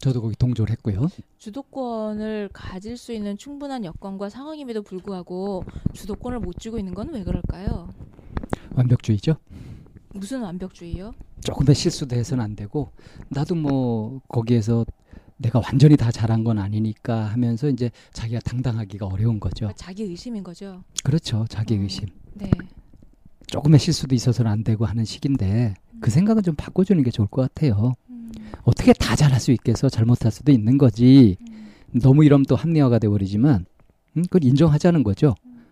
저도 0.05 0.21
거기 0.21 0.37
동조를 0.37 0.71
했고요. 0.73 1.09
주도권을 1.39 2.51
가질 2.53 2.99
수 2.99 3.15
있는 3.15 3.39
충분한 3.39 3.87
여건과 3.87 4.29
상황임에도 4.29 4.83
불구하고 4.83 5.65
주도권을 5.95 6.41
못 6.41 6.59
쥐고 6.59 6.79
있는 6.79 6.93
건 6.93 7.09
왜 7.15 7.25
그럴까요? 7.25 7.89
완벽주의죠. 8.75 9.37
무슨 10.13 10.43
완벽주의요? 10.43 11.15
조금 11.41 11.65
더 11.65 11.73
실수도 11.73 12.17
해서는 12.17 12.45
안 12.45 12.55
되고 12.55 12.91
나도 13.31 13.55
뭐 13.55 14.21
거기에서 14.29 14.85
내가 15.39 15.63
완전히 15.65 15.97
다 15.97 16.11
잘한 16.11 16.45
건 16.45 16.59
아니니까 16.59 17.25
하면서 17.25 17.71
이제 17.71 17.91
자기가 18.13 18.41
당당하기가 18.41 19.07
어려운 19.07 19.41
거죠. 19.41 19.61
그러니까 19.67 19.77
자기 19.79 20.03
의심인 20.03 20.45
거죠. 20.45 20.85
그렇죠. 21.03 21.47
자기 21.49 21.79
어, 21.79 21.81
의심. 21.81 22.09
네. 22.35 22.51
조금의 23.47 23.81
실수도 23.81 24.15
있어서는 24.15 24.51
안 24.51 24.65
되고 24.65 24.85
하는 24.85 25.07
음. 25.95 26.01
그 26.01 26.11
생각은 26.11 26.43
좀 26.43 26.55
바꿔주는 26.57 27.03
게 27.03 27.11
좋을 27.11 27.29
것 27.29 27.41
같아요. 27.41 27.95
어떻게 28.65 28.93
다 28.93 29.15
잘할 29.17 29.41
수 29.41 29.53
있겠어? 29.53 29.89
잘못할 29.89 30.31
수도 30.33 30.53
있는 30.53 30.79
거지. 30.79 31.37
음. 31.49 31.73
너무 32.01 32.25
이러면 32.25 32.45
또 32.49 32.57
합리화가 32.57 32.99
돼버리지만, 32.99 33.67
음, 34.17 34.23
그걸 34.23 34.45
인정하자는 34.45 35.05
거죠. 35.05 35.35
음. 35.45 35.67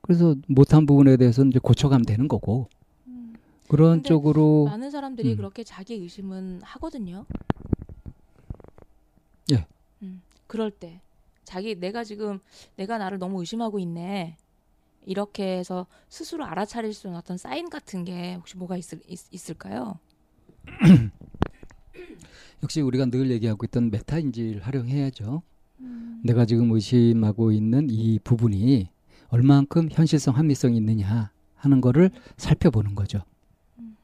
그래서 0.00 0.34
못한 0.48 0.86
부분에 0.86 1.16
대해서는 1.16 1.50
이제 1.50 1.58
고쳐가면 1.58 2.06
되는 2.06 2.28
거고. 2.28 2.68
음. 3.06 3.34
그런 3.68 4.02
쪽으로. 4.02 4.66
많은 4.66 4.90
사람들이 4.90 5.32
음. 5.32 5.36
그렇게 5.36 5.64
자기 5.64 5.94
의심은 5.94 6.60
하거든요. 6.62 7.26
예. 9.52 9.66
음, 10.02 10.22
그럴 10.46 10.70
때. 10.70 11.00
자기, 11.44 11.74
내가 11.74 12.04
지금, 12.04 12.40
내가 12.76 12.98
나를 12.98 13.18
너무 13.18 13.40
의심하고 13.40 13.78
있네. 13.78 14.36
이렇게 15.04 15.58
해서 15.58 15.86
스스로 16.08 16.44
알아차릴 16.44 16.92
수 16.92 17.06
있는 17.06 17.18
어떤 17.18 17.36
사인 17.38 17.70
같은 17.70 18.04
게 18.04 18.34
혹시 18.34 18.56
뭐가 18.56 18.76
있을, 18.76 19.00
있, 19.06 19.20
있을까요? 19.30 20.00
역시 22.62 22.80
우리가 22.80 23.06
늘 23.06 23.30
얘기하고 23.30 23.64
있던 23.66 23.90
메타 23.90 24.18
인지를 24.18 24.62
활용해야죠. 24.62 25.42
음. 25.80 26.20
내가 26.24 26.46
지금 26.46 26.70
의심하고 26.72 27.52
있는 27.52 27.88
이 27.90 28.18
부분이 28.18 28.88
얼만큼 29.28 29.88
현실성, 29.90 30.36
합리성이 30.36 30.76
있느냐 30.78 31.30
하는 31.54 31.80
거를 31.80 32.10
살펴보는 32.36 32.94
거죠. 32.94 33.22
음. 33.78 33.96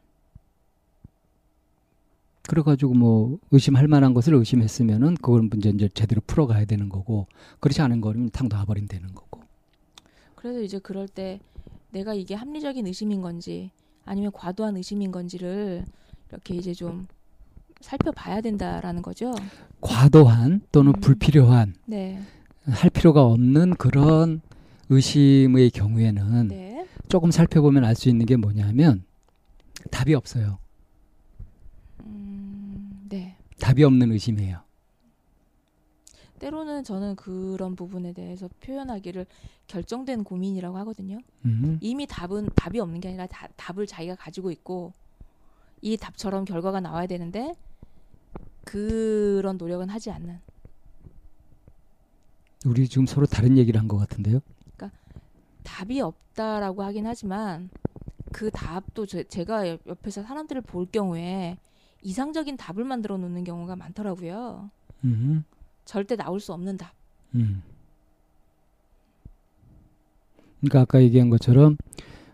그래가지고 2.49 2.95
뭐 2.95 3.39
의심할 3.51 3.89
만한 3.89 4.15
것을 4.15 4.35
의심했으면은 4.35 5.15
그걸 5.15 5.43
문제 5.43 5.71
이제 5.71 5.89
제대로 5.89 6.21
풀어가야 6.27 6.65
되는 6.65 6.89
거고 6.89 7.27
그렇지 7.61 7.81
않은 7.83 8.01
거는 8.01 8.31
탁 8.31 8.49
놔버리면 8.49 8.89
되는 8.89 9.15
거고. 9.15 9.43
그래서 10.35 10.61
이제 10.61 10.79
그럴 10.79 11.09
때 11.09 11.41
내가 11.91 12.15
이게 12.15 12.35
합리적인 12.35 12.87
의심인 12.87 13.23
건지 13.23 13.71
아니면 14.05 14.33
과도한 14.33 14.77
의심인 14.77 15.13
건지를 15.13 15.85
이렇게 16.31 16.55
이제 16.57 16.75
좀 16.75 17.07
살펴봐야 17.83 18.41
된다라는 18.41 19.03
거죠. 19.03 19.35
과도한 19.81 20.63
또는 20.73 20.93
음. 20.95 21.01
불필요한 21.01 21.75
네. 21.87 22.21
할 22.65 22.91
필요가 22.91 23.25
없는 23.25 23.75
그런 23.75 24.41
의심의 24.89 25.71
경우에는 25.71 26.49
네. 26.49 26.87
조금 27.09 27.31
살펴보면 27.31 27.85
알 27.85 27.95
수 27.95 28.09
있는 28.09 28.27
게 28.27 28.37
뭐냐면 28.37 29.05
답이 29.91 30.15
없어요. 30.15 30.59
음, 32.05 33.07
네. 33.09 33.37
답이 33.61 33.83
없는 33.85 34.13
의심이에요. 34.13 34.61
때로는 36.39 36.83
저는 36.83 37.15
그런 37.15 37.77
부분에 37.77 38.13
대해서 38.13 38.49
표현하기를 38.61 39.27
결정된 39.69 40.25
고민이라고 40.25 40.77
하거든요. 40.79 41.19
음. 41.45 41.79
이미 41.81 42.07
답은 42.07 42.49
답이 42.57 42.81
없는 42.81 43.01
게 43.01 43.09
아니라 43.09 43.27
다, 43.29 43.47
답을 43.57 43.87
자기가 43.87 44.17
가지고 44.17 44.51
있고 44.51 44.93
이 45.81 45.97
답처럼 45.97 46.45
결과가 46.45 46.81
나와야 46.81 47.07
되는데 47.07 47.55
그런 48.65 49.57
노력은 49.57 49.89
하지 49.89 50.11
않는. 50.11 50.39
우리 52.65 52.89
지금 52.89 53.07
서로 53.07 53.27
다른 53.27 53.57
얘기를 53.59 53.81
한 53.81 53.89
것 53.89 53.97
같은데요. 53.99 54.41
그러니까 54.77 54.97
답이 55.65 56.01
없다라고 56.01 56.83
하긴 56.85 57.07
하지만 57.07 57.71
그 58.33 58.51
답도 58.51 59.07
제, 59.07 59.25
제가 59.25 59.67
옆에서 59.87 60.23
사람들을 60.23 60.63
볼 60.63 60.87
경우에 60.87 61.59
이상적인 62.03 62.57
답을 62.57 62.85
만들어 62.85 63.17
놓는 63.19 63.45
경우가 63.45 63.77
많더라고요. 63.77 64.71
음. 65.05 65.45
절대 65.85 66.17
나올 66.17 66.41
수 66.41 66.53
없는 66.53 66.77
답. 66.77 66.93
음. 67.35 67.63
그러니까 70.61 70.81
아까 70.83 71.03
얘기한 71.03 71.29
것처럼 71.31 71.77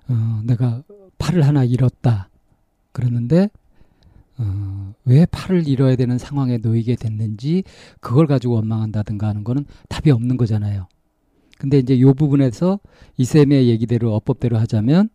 어, 0.08 0.42
내가 0.44 0.82
팔을 1.18 1.42
하나 1.46 1.64
잃었다. 1.64 2.28
그러는데 2.92 3.48
어, 4.38 4.94
왜 5.04 5.26
팔을 5.26 5.66
잃어야 5.66 5.96
되는 5.96 6.16
상황에 6.16 6.58
놓이게 6.58 6.96
됐는지 6.96 7.64
그걸 8.00 8.26
가지고 8.26 8.54
원망한다든가 8.54 9.26
하는 9.26 9.44
거는 9.44 9.66
답이 9.88 10.10
없는 10.10 10.36
거잖아요. 10.36 10.86
근데 11.58 11.78
이제 11.78 12.00
요 12.00 12.14
부분에서 12.14 12.78
이쌤의 13.16 13.68
얘기대로 13.68 14.14
어법대로 14.14 14.58
하자면 14.58 15.10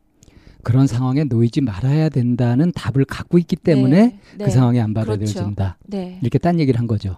그런 0.61 0.87
상황에 0.87 1.23
놓이지 1.23 1.61
말아야 1.61 2.09
된다는 2.09 2.71
답을 2.73 3.05
갖고 3.05 3.37
있기 3.37 3.55
때문에 3.55 4.07
네, 4.07 4.19
그 4.37 4.43
네. 4.43 4.49
상황이 4.49 4.79
안 4.79 4.93
받아들여진다. 4.93 5.77
그렇죠. 5.79 5.87
네. 5.87 6.19
이렇게 6.21 6.37
딴 6.37 6.59
얘기를 6.59 6.79
한 6.79 6.87
거죠. 6.87 7.17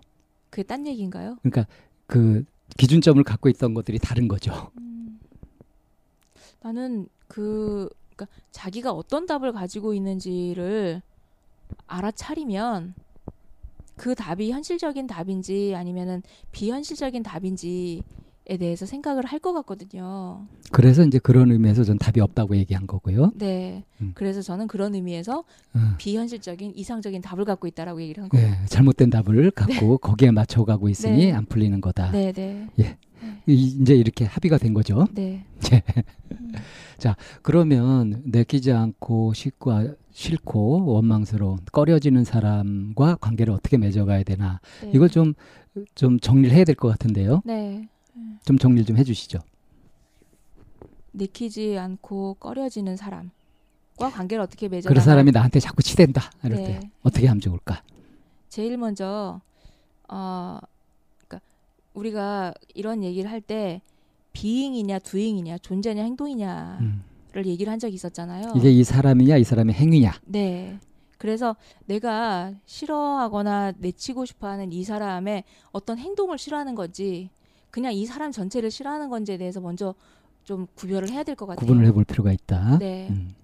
그게 0.50 0.64
딴 0.64 0.86
얘기인가요? 0.86 1.38
그러니까 1.42 1.68
그 2.08 2.44
기준점을 2.78 3.24
갖고 3.24 3.50
있던 3.50 3.74
것들이 3.74 4.00
다른 4.00 4.28
거죠. 4.28 4.72
음, 4.78 5.20
나는 6.62 7.08
그 7.28 7.90
그러니까 8.16 8.28
자기가 8.52 8.92
어떤 8.92 9.26
답을 9.26 9.54
가지고 9.54 9.94
있는지를 9.94 11.02
알아차리면 11.88 12.94
그 13.96 14.14
답이 14.16 14.52
현실적인 14.52 15.08
답인지 15.08 15.74
아니면은 15.76 16.22
비현실적인 16.52 17.24
답인지에 17.24 18.02
대해서 18.60 18.86
생각을 18.86 19.26
할 19.26 19.40
것 19.40 19.54
같거든요. 19.54 20.46
그래서 20.72 21.04
이제 21.06 21.18
그런 21.20 21.52
의미에서 21.52 21.84
전 21.84 21.98
답이 21.98 22.20
없다고 22.20 22.58
얘기한 22.58 22.88
거고요. 22.88 23.32
네. 23.36 23.84
음. 24.02 24.12
그래서 24.16 24.42
저는 24.42 24.68
그런 24.68 24.96
의미에서 24.96 25.44
음. 25.76 25.94
비현실적인 25.98 26.74
이상적인 26.76 27.22
답을 27.22 27.46
갖고 27.46 27.68
있다라고 27.68 28.02
얘기를 28.02 28.24
한 28.24 28.30
거예요. 28.30 28.50
네. 28.50 28.66
잘못된 28.66 29.10
답을 29.12 29.52
갖고 29.52 29.74
네. 29.74 29.98
거기에 30.02 30.32
맞춰 30.32 30.66
가고 30.66 30.90
있으니 30.90 31.28
네. 31.28 31.32
안 31.32 31.46
풀리는 31.46 31.80
거다. 31.80 32.12
네, 32.12 32.32
네. 32.34 32.68
예. 32.80 32.84
네. 32.84 32.98
이제 33.48 33.96
이렇게 33.96 34.26
합의가 34.26 34.58
된 34.58 34.74
거죠. 34.74 35.06
네. 35.14 35.46
음. 36.32 36.52
자, 36.98 37.16
그러면 37.44 38.22
내키지 38.26 38.72
않고 38.72 39.34
쉽고 39.34 39.96
싫고 40.16 40.86
원망스러운 40.86 41.60
꺼려지는 41.74 42.24
사람과 42.24 43.16
관계를 43.16 43.54
어떻게 43.54 43.78
맺어가야 43.78 44.24
되나 44.24 44.62
네. 44.82 44.92
이걸 44.94 45.10
좀 45.10 45.34
좀 45.94 46.22
정리를 46.22 46.56
해야 46.56 46.64
될 46.64 46.74
것 46.76 46.88
같은데요. 46.88 47.42
네. 47.44 47.90
좀 48.46 48.58
정리를 48.58 48.86
좀 48.86 48.96
해주시죠. 48.96 49.40
내키지 51.12 51.78
않고 51.78 52.36
꺼려지는 52.36 52.96
사람과 52.96 54.10
관계를 54.14 54.42
어떻게 54.42 54.70
맺어? 54.70 54.88
그 54.88 54.98
사람이 55.02 55.32
나한테 55.32 55.60
자꾸 55.60 55.84
치댄다 55.84 56.32
이럴 56.46 56.58
네. 56.60 56.64
때 56.80 56.90
어떻게 57.04 57.28
하면 57.28 57.42
좋을까? 57.42 57.84
제일 58.48 58.78
먼저 58.78 59.42
어, 60.08 60.60
그러니까 61.28 61.46
우리가 61.94 62.54
이런 62.74 63.04
얘기를 63.04 63.30
할 63.30 63.42
때 63.42 63.82
비잉이냐 64.32 65.00
두잉이냐 65.00 65.58
존재냐 65.58 66.04
행동이냐. 66.04 66.78
음. 66.80 67.04
를 67.36 67.46
얘기를 67.48 67.70
한 67.72 67.80
적이 67.80 67.96
있었잖아요. 67.96 68.54
이게 68.56 68.72
이 68.72 68.82
사람이냐 68.86 69.36
이 69.36 69.44
사람의 69.44 69.76
행위냐. 69.76 70.14
네. 70.24 70.80
그래서 71.18 71.58
내가 71.86 72.54
싫어하거나 72.66 73.74
내치고 73.78 74.24
싶어하는 74.26 74.72
이 74.72 74.86
사람의 74.86 75.44
어떤 75.74 75.98
행동을 75.98 76.38
싫어하는 76.38 76.76
건지 76.76 77.30
그냥 77.72 77.92
이 77.94 78.06
사람 78.06 78.32
전체를 78.32 78.72
싫어하는 78.72 79.10
건지에 79.10 79.38
대해서 79.38 79.60
먼저 79.60 79.94
좀 80.46 80.66
구별을 80.76 81.10
해야 81.10 81.24
될 81.24 81.36
것 81.36 81.46
같아요. 81.46 81.60
구분을 81.60 81.86
해볼 81.88 82.06
필요가 82.06 82.32
있다. 82.32 82.78
네. 82.80 83.08
음. 83.10 83.36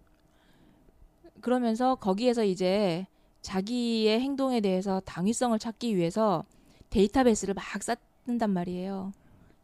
그러면서 1.41 1.95
거기에서 1.95 2.45
이제 2.45 3.08
자기의 3.41 4.21
행동에 4.21 4.62
대해서 4.62 5.01
당위성을 5.04 5.58
찾기 5.60 5.97
위해서 5.97 6.45
데이터베이스를 6.91 7.56
막 7.56 7.63
쌓는단 7.84 8.51
말이에요. 8.51 9.12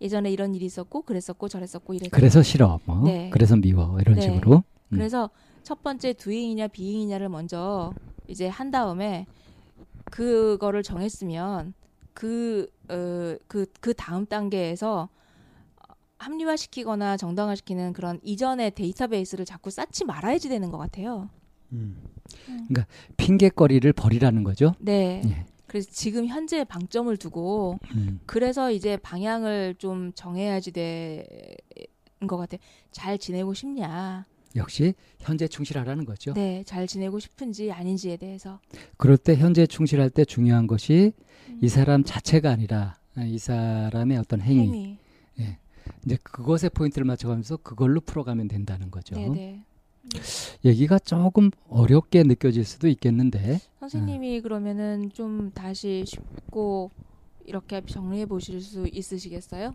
예전에 0.02 0.32
이런 0.32 0.54
일이 0.54 0.66
있었고 0.66 1.02
그랬었고 1.02 1.48
저랬었고 1.48 1.94
이랬 1.94 2.10
그래서 2.12 2.44
싫어. 2.44 2.80
뭐. 2.86 3.04
네. 3.04 3.30
그래서 3.32 3.56
미워. 3.56 3.98
이런 4.00 4.16
네. 4.16 4.22
식으로. 4.22 4.56
음. 4.58 4.64
그래서 4.90 5.30
첫 5.64 5.82
번째 5.84 6.14
두잉이냐 6.14 6.68
비잉이냐를 6.68 7.30
먼저 7.30 7.94
이제 8.28 8.48
한 8.48 8.72
다음에 8.72 9.26
그거를 10.06 10.84
정했으면 10.84 11.74
그, 12.14 12.68
어, 12.90 13.36
그, 13.48 13.66
그 13.80 13.94
다음 13.94 14.26
단계에서 14.26 15.10
합리화시키거나 16.18 17.18
정당화시키는 17.18 17.94
그런 17.94 18.20
이전의 18.24 18.72
데이터베이스를 18.72 19.46
자꾸 19.46 19.70
쌓지 19.70 20.06
말아야지 20.06 20.50
되는 20.50 20.72
것 20.72 20.78
같아요. 20.78 21.30
음. 21.74 22.02
그러니까 22.46 22.86
핑계거리를 23.18 23.92
버리라는 23.94 24.44
거죠. 24.44 24.74
네. 24.80 25.22
예. 25.26 25.46
그래서 25.68 25.90
지금 25.92 26.28
현재 26.28 26.64
방점을 26.64 27.16
두고 27.18 27.78
음. 27.96 28.20
그래서 28.26 28.72
이제 28.72 28.98
방향을 28.98 29.76
좀 29.78 30.12
정해야지 30.14 30.72
되는 30.72 31.56
것 32.28 32.38
같아. 32.38 32.58
잘 32.92 33.18
지내고 33.18 33.54
싶냐? 33.54 34.26
역시 34.56 34.94
현재 35.20 35.48
충실하라는 35.48 36.06
거죠. 36.06 36.34
네, 36.34 36.64
잘 36.66 36.88
지내고 36.88 37.20
싶은지 37.20 37.72
아닌지에 37.72 38.18
대해서. 38.18 38.60
그럴 38.96 39.18
때 39.18 39.36
현재 39.36 39.68
충실할 39.68 40.10
때 40.10 40.26
중요한 40.26 40.68
것이 40.68 41.12
음. 41.50 41.60
이 41.62 41.68
사람 41.68 42.04
자체가 42.04 42.50
아니라 42.50 42.98
이 43.18 43.38
사람의 43.38 44.18
어떤 44.18 44.42
행위. 44.42 44.62
행위. 44.62 44.98
예. 45.40 45.58
이제 46.06 46.18
그것에 46.24 46.70
포인트를 46.70 47.06
맞춰가면서 47.06 47.58
그걸로 47.58 48.00
풀어가면 48.02 48.48
된다는 48.48 48.90
거죠. 48.90 49.16
네네. 49.16 49.64
네. 50.14 50.70
얘기가 50.70 51.00
조금 51.00 51.52
어렵게 51.70 52.24
느껴질 52.24 52.66
수도 52.66 52.88
있겠는데 52.88 53.60
선생님이 53.80 54.38
음. 54.38 54.42
그러면은 54.44 55.10
좀 55.14 55.52
다시 55.54 56.04
쉽고 56.06 56.92
이렇게 57.46 57.82
정리해 57.86 58.26
보실 58.26 58.62
수 58.62 58.88
있으시겠어요? 58.88 59.72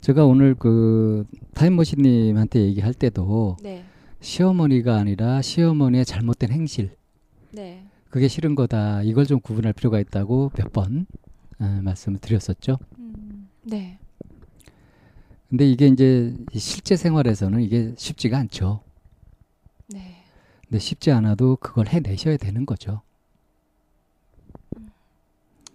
제가 0.00 0.24
오늘 0.24 0.54
그 0.54 1.26
타임머신님한테 1.54 2.60
얘기할 2.60 2.94
때도 2.94 3.56
네. 3.62 3.84
시어머니가 4.20 4.96
아니라 4.96 5.42
시어머니의 5.42 6.04
잘못된 6.04 6.50
행실 6.50 6.94
네. 7.52 7.84
그게 8.10 8.28
싫은 8.28 8.54
거다 8.54 9.02
이걸 9.02 9.26
좀 9.26 9.40
구분할 9.40 9.72
필요가 9.72 9.98
있다고 10.00 10.52
몇번 10.56 11.06
어, 11.58 11.80
말씀을 11.82 12.18
드렸었죠. 12.18 12.78
음, 12.98 13.48
네. 13.62 13.98
근데 15.48 15.68
이게 15.68 15.88
이제 15.88 16.36
실제 16.54 16.96
생활에서는 16.96 17.60
이게 17.60 17.92
쉽지가 17.96 18.38
않죠. 18.38 18.82
네. 19.92 20.22
근데 20.62 20.78
쉽지 20.78 21.10
않아도 21.10 21.56
그걸 21.56 21.88
해내셔야 21.88 22.36
되는 22.36 22.64
거죠. 22.64 23.02
음, 24.76 24.90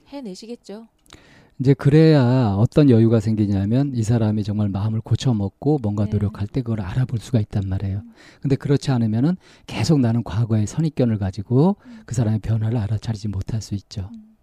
해내시겠죠. 0.07 0.87
이제 1.59 1.73
그래야 1.73 2.55
어떤 2.57 2.89
여유가 2.89 3.21
생기냐면 3.21 3.93
이 3.95 4.03
사람이 4.03 4.43
정말 4.43 4.67
마음을 4.67 4.99
고쳐먹고 4.99 5.79
뭔가 5.81 6.05
네. 6.05 6.11
노력할 6.11 6.47
때 6.47 6.61
그걸 6.61 6.81
알아볼 6.81 7.19
수가 7.19 7.39
있단 7.39 7.69
말이에요. 7.69 7.99
음. 7.99 8.13
근데 8.41 8.55
그렇지 8.57 8.91
않으면은 8.91 9.37
계속 9.65 9.99
나는 9.99 10.23
과거의 10.23 10.67
선입견을 10.67 11.17
가지고 11.17 11.77
음. 11.85 12.03
그 12.05 12.13
사람의 12.13 12.39
변화를 12.39 12.77
알아차리지 12.77 13.29
못할 13.29 13.61
수 13.61 13.73
있죠. 13.75 14.09
음. 14.13 14.35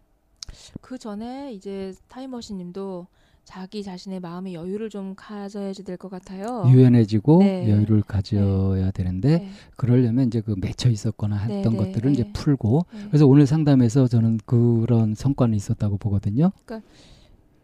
그 0.80 0.98
전에 0.98 1.52
이제 1.52 1.94
타임머신님도 2.08 3.06
자기 3.44 3.83
자신의 3.83 4.20
마음의 4.20 4.55
여유를 4.55 4.88
좀 4.88 5.14
가져야지 5.16 5.83
될 5.85 5.96
것 5.96 6.09
같아요. 6.11 6.64
유연해지고 6.68 7.38
네. 7.40 7.68
여유를 7.70 8.02
가져야 8.02 8.87
네. 8.87 8.90
되는데 8.92 9.38
네. 9.38 9.48
그러려면 9.76 10.28
이제 10.28 10.40
그 10.40 10.55
맺혀 10.59 10.88
있었거나 10.90 11.37
했던 11.37 11.72
네, 11.74 11.78
네, 11.78 11.92
것들을 11.92 12.11
이제 12.12 12.24
네. 12.24 12.33
풀고 12.33 12.87
그래서 13.09 13.26
오늘 13.26 13.46
상담에서 13.46 14.07
저는 14.07 14.38
그런 14.46 15.14
성과는 15.14 15.55
있었다고 15.57 15.98
보거든요. 15.98 16.52
그러니까 16.64 16.88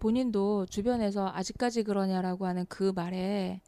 본인도 0.00 0.66
주변에서 0.66 1.30
아직까지 1.32 1.84
그러냐라고 1.84 2.46
하는 2.46 2.66
그 2.68 2.92
말에 2.94 3.60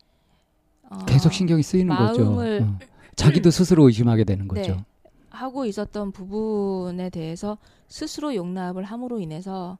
어, 0.90 0.98
계속 1.06 1.32
신경이 1.32 1.62
쓰이는 1.62 1.94
거죠. 1.94 2.40
어. 2.40 2.78
자기도 3.16 3.50
스스로 3.50 3.86
의심하게 3.86 4.24
되는 4.24 4.46
거죠. 4.48 4.84
하고 5.30 5.64
있었던 5.64 6.10
부분에 6.10 7.08
대해서 7.10 7.56
스스로 7.86 8.34
용납을 8.34 8.82
함으로 8.84 9.20
인해서 9.20 9.78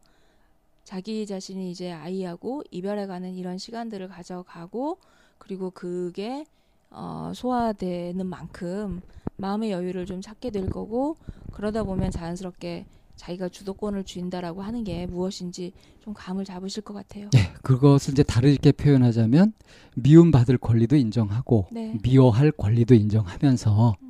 자기 0.91 1.25
자신이 1.25 1.71
이제 1.71 1.93
아이하고 1.93 2.65
이별해가는 2.73 3.37
이런 3.37 3.59
시간들을 3.59 4.09
가져가고 4.09 4.99
그리고 5.39 5.71
그게 5.71 6.45
어, 6.91 7.31
소화되는 7.33 8.27
만큼 8.27 9.01
마음의 9.37 9.71
여유를 9.71 10.05
좀 10.05 10.21
찾게 10.21 10.51
될 10.51 10.69
거고 10.69 11.17
그러다 11.53 11.85
보면 11.85 12.11
자연스럽게 12.11 12.87
자기가 13.15 13.51
주도권을 13.51 14.03
쥔다라고 14.03 14.63
하는 14.63 14.83
게 14.83 15.07
무엇인지 15.07 15.75
좀 16.01 16.13
감을 16.13 16.45
잡으실 16.45 16.83
것 16.83 16.93
같아요. 16.93 17.31
네, 17.35 17.53
그것을 17.63 18.15
이제 18.15 18.25
다르게 18.25 18.73
표현하자면 18.73 19.53
미움받을 19.95 20.59
권리도 20.59 20.97
인정하고 20.97 21.69
네. 21.71 21.99
미워할 22.03 22.51
권리도 22.51 22.97
인정하면서 22.97 23.95
음. 24.03 24.10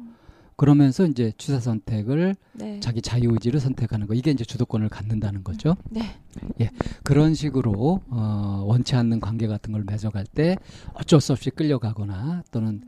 그러면서 0.61 1.07
이제 1.07 1.33
취사 1.39 1.59
선택을 1.59 2.37
네. 2.53 2.81
자기 2.81 3.01
자유 3.01 3.31
의지를 3.33 3.61
선택하는 3.61 4.07
거 4.07 4.13
이게 4.13 4.31
이제 4.31 4.45
주도권을 4.45 4.91
갖는다는 4.91 5.43
거죠. 5.43 5.75
네. 5.89 6.03
예, 6.61 6.69
그런 7.03 7.33
식으로 7.33 8.03
어, 8.11 8.65
원치 8.67 8.95
않는 8.95 9.21
관계 9.21 9.47
같은 9.47 9.73
걸 9.73 9.85
맺어갈 9.87 10.27
때 10.27 10.59
어쩔 10.93 11.19
수 11.23 11.33
없이 11.33 11.49
끌려가거나 11.49 12.43
또는 12.51 12.83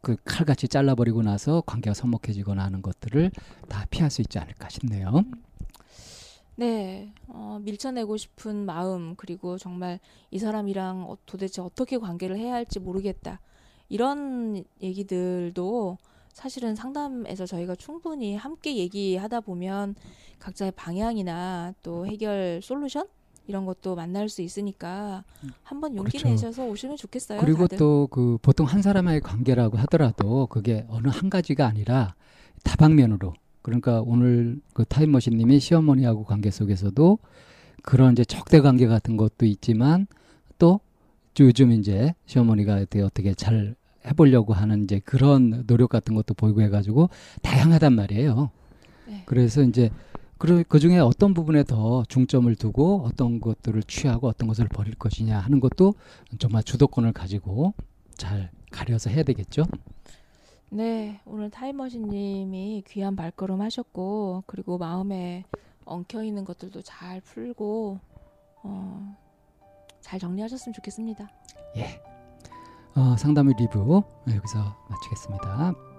그 0.00 0.16
칼같이 0.24 0.66
잘라버리고 0.66 1.22
나서 1.22 1.62
관계가 1.66 1.92
서먹해지거나 1.92 2.64
하는 2.64 2.80
것들을 2.80 3.30
다 3.68 3.84
피할 3.90 4.10
수 4.10 4.22
있지 4.22 4.38
않을까 4.38 4.70
싶네요. 4.70 5.10
음. 5.16 5.30
네, 6.56 7.12
어, 7.28 7.58
밀쳐내고 7.60 8.16
싶은 8.16 8.64
마음 8.64 9.14
그리고 9.16 9.58
정말 9.58 10.00
이 10.30 10.38
사람이랑 10.38 11.02
어, 11.02 11.18
도대체 11.26 11.60
어떻게 11.60 11.98
관계를 11.98 12.38
해야 12.38 12.54
할지 12.54 12.80
모르겠다 12.80 13.40
이런 13.90 14.64
얘기들도 14.80 15.98
사실은 16.32 16.74
상담에서 16.74 17.46
저희가 17.46 17.74
충분히 17.76 18.36
함께 18.36 18.76
얘기하다 18.76 19.40
보면 19.40 19.94
각자의 20.38 20.72
방향이나 20.72 21.74
또 21.82 22.06
해결 22.06 22.60
솔루션 22.62 23.06
이런 23.46 23.66
것도 23.66 23.96
만날 23.96 24.28
수 24.28 24.42
있으니까 24.42 25.24
한번 25.62 25.96
용기 25.96 26.18
그렇죠. 26.18 26.28
내셔서 26.28 26.66
오시면 26.66 26.96
좋겠어요. 26.96 27.40
그리고 27.40 27.66
또 27.66 28.06
그 28.10 28.38
보통 28.42 28.66
한 28.66 28.80
사람의 28.80 29.20
관계라고 29.20 29.76
하더라도 29.78 30.46
그게 30.46 30.86
어느 30.88 31.08
한 31.08 31.30
가지가 31.30 31.66
아니라 31.66 32.14
다방면으로 32.62 33.34
그러니까 33.62 34.02
오늘 34.04 34.60
그 34.72 34.84
타임머신님이 34.84 35.60
시어머니하고 35.60 36.24
관계 36.24 36.50
속에서도 36.50 37.18
그런 37.82 38.12
이제 38.12 38.24
적대 38.24 38.60
관계 38.60 38.86
같은 38.86 39.16
것도 39.16 39.46
있지만 39.46 40.06
또 40.58 40.80
요즘 41.38 41.72
이제 41.72 42.14
시어머니가 42.26 42.84
어떻게 43.04 43.34
잘 43.34 43.74
해보려고 44.06 44.52
하는 44.54 44.84
이제 44.84 45.00
그런 45.00 45.66
노력 45.66 45.90
같은 45.90 46.14
것도 46.14 46.34
보이고 46.34 46.62
해가지고 46.62 47.10
다양하단 47.42 47.94
말이에요. 47.94 48.50
네. 49.06 49.22
그래서 49.26 49.62
이제 49.62 49.90
그, 50.38 50.64
그 50.66 50.78
중에 50.78 50.98
어떤 50.98 51.34
부분에 51.34 51.64
더 51.64 52.02
중점을 52.08 52.54
두고 52.56 53.02
어떤 53.04 53.40
것들을 53.40 53.82
취하고 53.82 54.28
어떤 54.28 54.48
것을 54.48 54.68
버릴 54.68 54.94
것이냐 54.94 55.38
하는 55.38 55.60
것도 55.60 55.94
정말 56.38 56.62
주도권을 56.62 57.12
가지고 57.12 57.74
잘 58.16 58.50
가려서 58.70 59.10
해야 59.10 59.22
되겠죠. 59.22 59.64
네, 60.70 61.20
오늘 61.26 61.50
타임머신님이 61.50 62.84
귀한 62.86 63.16
발걸음 63.16 63.60
하셨고 63.60 64.44
그리고 64.46 64.78
마음에 64.78 65.44
엉켜 65.84 66.22
있는 66.22 66.44
것들도 66.44 66.80
잘 66.82 67.20
풀고 67.20 67.98
어, 68.62 69.16
잘 70.00 70.18
정리하셨으면 70.18 70.72
좋겠습니다. 70.72 71.28
예, 71.76 72.00
어, 72.96 73.16
상담의 73.16 73.54
리뷰 73.58 74.02
여기서 74.28 74.76
마치겠습니다. 74.88 75.89